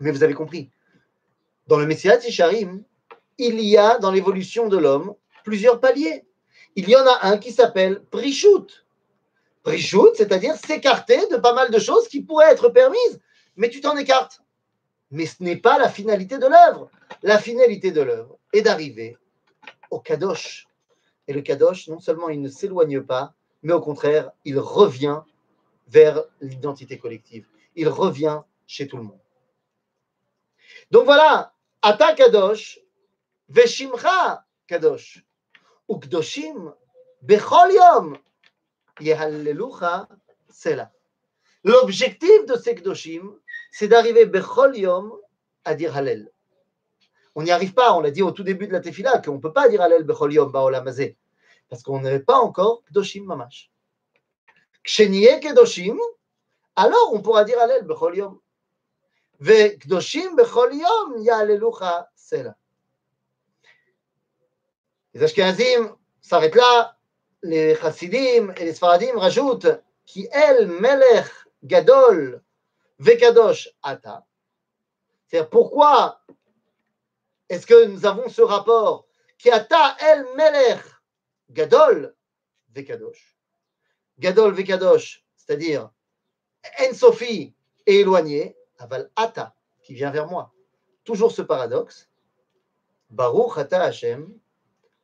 Mais 0.00 0.10
vous 0.10 0.22
avez 0.22 0.34
compris. 0.34 0.70
Dans 1.68 1.78
le 1.78 1.86
Messiah 1.86 2.16
Tisharim, 2.16 2.82
il 3.38 3.60
y 3.60 3.76
a 3.76 3.98
dans 3.98 4.10
l'évolution 4.10 4.68
de 4.68 4.76
l'homme 4.76 5.14
plusieurs 5.44 5.80
paliers. 5.80 6.24
Il 6.74 6.88
y 6.88 6.96
en 6.96 7.06
a 7.06 7.18
un 7.22 7.38
qui 7.38 7.52
s'appelle 7.52 8.02
Prichout. 8.10 8.66
Prichout, 9.62 10.14
c'est-à-dire 10.14 10.56
s'écarter 10.56 11.26
de 11.28 11.36
pas 11.36 11.54
mal 11.54 11.70
de 11.70 11.78
choses 11.78 12.08
qui 12.08 12.22
pourraient 12.22 12.50
être 12.50 12.68
permises, 12.68 13.20
mais 13.56 13.70
tu 13.70 13.80
t'en 13.80 13.96
écartes. 13.96 14.42
Mais 15.10 15.26
ce 15.26 15.42
n'est 15.42 15.56
pas 15.56 15.78
la 15.78 15.88
finalité 15.88 16.38
de 16.38 16.46
l'œuvre. 16.46 16.90
La 17.22 17.38
finalité 17.38 17.92
de 17.92 18.00
l'œuvre 18.00 18.38
est 18.52 18.62
d'arriver 18.62 19.18
au 19.90 20.00
Kadosh. 20.00 20.68
Et 21.28 21.32
le 21.32 21.42
Kadosh, 21.42 21.88
non 21.88 22.00
seulement 22.00 22.30
il 22.30 22.40
ne 22.40 22.48
s'éloigne 22.48 23.02
pas, 23.02 23.34
mais 23.62 23.72
au 23.72 23.80
contraire, 23.80 24.32
il 24.44 24.58
revient 24.58 25.20
vers 25.88 26.24
l'identité 26.40 26.98
collective. 26.98 27.46
Il 27.76 27.88
revient 27.88 28.40
chez 28.66 28.86
tout 28.86 28.96
le 28.96 29.04
monde. 29.04 29.20
Donc 30.90 31.04
voilà, 31.04 31.52
Ata 31.82 32.14
Kadosh, 32.14 32.80
Veshimcha 33.48 34.44
Kadosh, 34.66 35.24
Ukdoshim, 35.88 36.74
Bechol 37.20 37.72
Yehallelucha. 39.00 40.08
L'objectif 41.64 42.44
de 42.46 42.56
ces 42.56 42.74
Kdoshim, 42.74 43.38
c'est 43.70 43.88
d'arriver 43.88 44.26
Bechol 44.26 44.74
à 45.64 45.74
dire 45.74 45.96
Hallel. 45.96 46.32
On 47.34 47.42
n'y 47.42 47.50
arrive 47.50 47.72
pas, 47.72 47.94
on 47.94 48.00
l'a 48.00 48.10
dit 48.10 48.22
au 48.22 48.32
tout 48.32 48.42
début 48.42 48.66
de 48.66 48.72
la 48.72 48.80
Tefila, 48.80 49.18
qu'on 49.18 49.34
ne 49.34 49.40
peut 49.40 49.52
pas 49.52 49.68
dire 49.68 49.80
Hallel 49.80 50.04
Bechol 50.04 50.32
Yom 50.32 50.50
Baolamazé, 50.50 51.16
parce 51.68 51.82
qu'on 51.82 52.00
n'est 52.00 52.18
pas 52.20 52.38
encore 52.38 52.82
Kdoshim 52.90 53.24
Mamash. 53.24 53.70
Ksheniye 54.82 55.40
Kedoshim, 55.40 55.98
alors 56.74 57.12
on 57.12 57.22
pourra 57.22 57.44
dire 57.44 57.58
Hallel 57.60 57.84
Bechol 57.84 58.16
Yom. 58.16 58.40
Ve 59.38 59.78
Kdoshim 59.78 60.34
Bechol 60.34 60.74
Yom 60.74 61.24
Sela. 62.16 62.56
Les 65.14 65.22
Ashkenazim 65.22 65.94
s'arrêtent 66.20 66.54
là, 66.54 66.96
les 67.42 67.76
Chassidim 67.76 68.52
et 68.56 68.64
les 68.64 68.74
Sfaradim 68.74 69.18
rajoutent 69.18 69.68
qui 70.04 70.28
El 70.32 70.68
Melech 70.68 71.30
Gadol 71.64 72.42
Vekadosh 72.98 73.68
Ata. 73.82 74.26
C'est-à-dire 75.26 75.50
pourquoi 75.50 76.20
est-ce 77.48 77.66
que 77.66 77.86
nous 77.86 78.06
avons 78.06 78.28
ce 78.28 78.42
rapport 78.42 79.06
qui 79.38 79.50
Ata 79.50 79.96
El 80.00 80.24
Melech? 80.36 80.82
Gadol 81.50 82.14
Vekadosh. 82.70 83.36
Gadol 84.18 84.54
Vekadosh, 84.54 85.24
c'est-à-dire 85.36 85.90
En 86.80 86.94
Sophie 86.94 87.54
est 87.86 87.96
éloigné, 87.96 88.56
aval 88.78 89.10
Ata 89.16 89.54
qui 89.82 89.94
vient 89.94 90.10
vers 90.10 90.28
moi. 90.28 90.52
Toujours 91.04 91.32
ce 91.32 91.42
paradoxe. 91.42 92.08
Baruch 93.10 93.58
Ata 93.58 93.82
Hashem, 93.82 94.32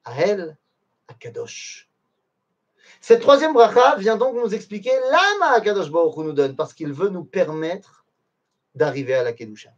Ahel 0.04 0.56
Akadosh. 1.08 1.87
Cette 3.00 3.20
troisième 3.20 3.52
bracha 3.52 3.96
vient 3.96 4.16
donc 4.16 4.34
nous 4.34 4.54
expliquer 4.54 4.92
l'ama 5.10 5.52
Akadosh 5.52 5.90
Baruch 5.90 6.16
nous 6.16 6.32
donne, 6.32 6.56
parce 6.56 6.74
qu'il 6.74 6.92
veut 6.92 7.08
nous 7.08 7.24
permettre 7.24 8.04
d'arriver 8.74 9.14
à 9.14 9.22
la 9.22 9.32
Kedusha. 9.32 9.70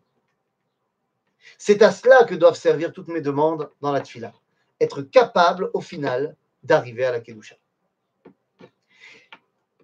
C'est 1.58 1.82
à 1.82 1.90
cela 1.90 2.24
que 2.24 2.34
doivent 2.34 2.56
servir 2.56 2.92
toutes 2.92 3.08
mes 3.08 3.20
demandes 3.20 3.70
dans 3.80 3.92
la 3.92 4.00
Tfila. 4.00 4.32
Être 4.80 5.02
capable, 5.02 5.70
au 5.74 5.80
final, 5.80 6.36
d'arriver 6.62 7.04
à 7.04 7.12
la 7.12 7.20
Kedusha. 7.20 7.56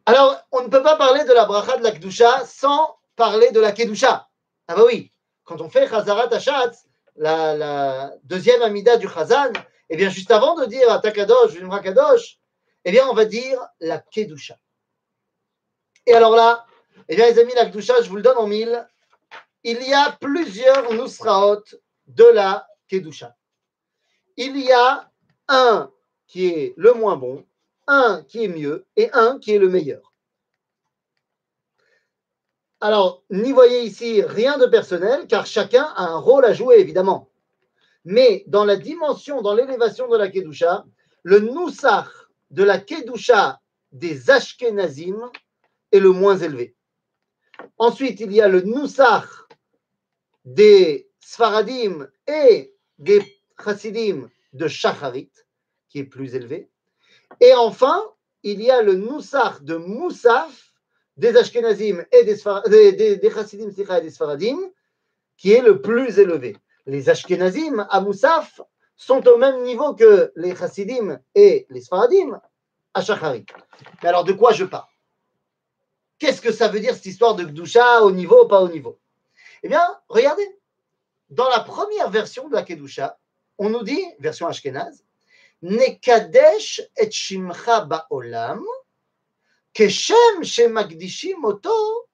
Alors, 0.06 0.36
on 0.52 0.62
ne 0.62 0.68
peut 0.68 0.82
pas 0.82 0.96
parler 0.96 1.24
de 1.24 1.32
la 1.32 1.44
bracha 1.44 1.76
de 1.76 1.82
la 1.82 1.90
Kedusha 1.90 2.44
sans 2.46 2.96
parler 3.16 3.50
de 3.50 3.60
la 3.60 3.72
Kedusha. 3.72 4.28
Ah 4.68 4.74
bah 4.74 4.82
oui, 4.86 5.12
quand 5.44 5.60
on 5.60 5.68
fait 5.68 5.88
Chazarat 5.88 6.32
Hashatz, 6.32 6.86
la, 7.16 8.12
deuxième 8.24 8.62
amida 8.62 8.96
du 8.96 9.08
Chazan, 9.08 9.52
eh 9.88 9.96
bien, 9.96 10.08
juste 10.08 10.30
avant 10.30 10.54
de 10.54 10.66
dire 10.66 10.90
Atakadosh, 10.90 11.52
Vimra 11.52 11.80
Kadosh, 11.80 12.38
eh 12.86 12.92
bien, 12.92 13.08
on 13.08 13.14
va 13.14 13.24
dire 13.24 13.58
la 13.80 13.98
Kedusha. 13.98 14.56
Et 16.06 16.14
alors 16.14 16.36
là, 16.36 16.64
eh 17.08 17.16
bien, 17.16 17.28
les 17.28 17.38
amis, 17.40 17.52
la 17.56 17.66
Kedusha, 17.66 18.00
je 18.00 18.08
vous 18.08 18.14
le 18.14 18.22
donne 18.22 18.38
en 18.38 18.46
mille. 18.46 18.88
Il 19.64 19.82
y 19.82 19.92
a 19.92 20.16
plusieurs 20.20 20.92
Nusraot 20.92 21.64
de 22.06 22.24
la 22.24 22.68
Kedusha. 22.88 23.36
Il 24.36 24.56
y 24.58 24.70
a 24.70 25.10
un 25.48 25.90
qui 26.28 26.46
est 26.46 26.74
le 26.76 26.92
moins 26.92 27.16
bon, 27.16 27.44
un 27.88 28.22
qui 28.22 28.44
est 28.44 28.48
mieux 28.48 28.86
et 28.94 29.10
un 29.12 29.40
qui 29.40 29.52
est 29.52 29.58
le 29.58 29.68
meilleur. 29.68 30.12
Alors, 32.80 33.24
n'y 33.30 33.50
voyez 33.50 33.82
ici 33.82 34.22
rien 34.22 34.58
de 34.58 34.66
personnel, 34.66 35.26
car 35.26 35.44
chacun 35.44 35.92
a 35.96 36.04
un 36.04 36.18
rôle 36.18 36.44
à 36.44 36.52
jouer, 36.52 36.76
évidemment. 36.76 37.30
Mais 38.04 38.44
dans 38.46 38.64
la 38.64 38.76
dimension, 38.76 39.42
dans 39.42 39.54
l'élévation 39.54 40.06
de 40.06 40.16
la 40.16 40.28
Kedusha, 40.28 40.84
le 41.24 41.40
Nusach 41.40 42.25
de 42.50 42.62
la 42.62 42.78
Kedusha 42.78 43.60
des 43.92 44.30
Ashkenazim 44.30 45.30
est 45.92 46.00
le 46.00 46.10
moins 46.10 46.36
élevé. 46.36 46.76
Ensuite, 47.78 48.20
il 48.20 48.32
y 48.32 48.40
a 48.40 48.48
le 48.48 48.60
Nusach 48.62 49.28
des 50.44 51.10
Sfaradim 51.20 52.08
et 52.26 52.74
des 52.98 53.22
Chassidim 53.62 54.28
de 54.52 54.68
Shacharit, 54.68 55.30
qui 55.88 56.00
est 56.00 56.04
plus 56.04 56.34
élevé. 56.34 56.70
Et 57.40 57.54
enfin, 57.54 58.02
il 58.42 58.62
y 58.62 58.70
a 58.70 58.82
le 58.82 58.94
Nusach 58.94 59.62
de 59.62 59.76
Moussaf 59.76 60.74
des 61.16 61.36
Ashkenazim 61.36 62.04
et 62.12 62.24
des, 62.24 62.36
des, 62.92 63.12
et 63.12 63.16
des 63.16 64.10
Sfaradim, 64.10 64.58
qui 65.36 65.52
est 65.52 65.62
le 65.62 65.80
plus 65.80 66.18
élevé. 66.18 66.56
Les 66.84 67.08
Ashkenazim 67.08 67.86
à 67.90 68.00
Moussaf 68.00 68.60
sont 68.96 69.26
au 69.28 69.36
même 69.36 69.62
niveau 69.62 69.94
que 69.94 70.32
les 70.36 70.56
Chassidim 70.56 71.18
et 71.34 71.66
les 71.70 71.80
Sfaradim 71.80 72.40
à 72.94 73.02
Shacharit. 73.02 73.46
Mais 74.02 74.08
alors, 74.08 74.24
de 74.24 74.32
quoi 74.32 74.52
je 74.52 74.64
parle? 74.64 74.88
Qu'est-ce 76.18 76.40
que 76.40 76.52
ça 76.52 76.68
veut 76.68 76.80
dire 76.80 76.94
cette 76.94 77.06
histoire 77.06 77.34
de 77.34 77.44
Gdusha 77.44 78.02
au 78.02 78.10
niveau 78.10 78.44
ou 78.44 78.48
pas 78.48 78.62
au 78.62 78.68
niveau? 78.68 78.98
Eh 79.62 79.68
bien, 79.68 79.84
regardez. 80.08 80.58
Dans 81.28 81.48
la 81.48 81.60
première 81.60 82.08
version 82.08 82.48
de 82.48 82.54
la 82.54 82.62
Kedusha, 82.62 83.18
on 83.58 83.68
nous 83.68 83.82
dit, 83.82 84.02
version 84.20 84.46
Ashkenaz, 84.46 85.02
Nekadesh 85.60 86.82
et 86.96 87.10
Shimcha 87.10 87.80
ba'olam, 87.80 88.64
Keshem 89.74 90.42
shemagdishim 90.42 91.44
oto 91.44 92.08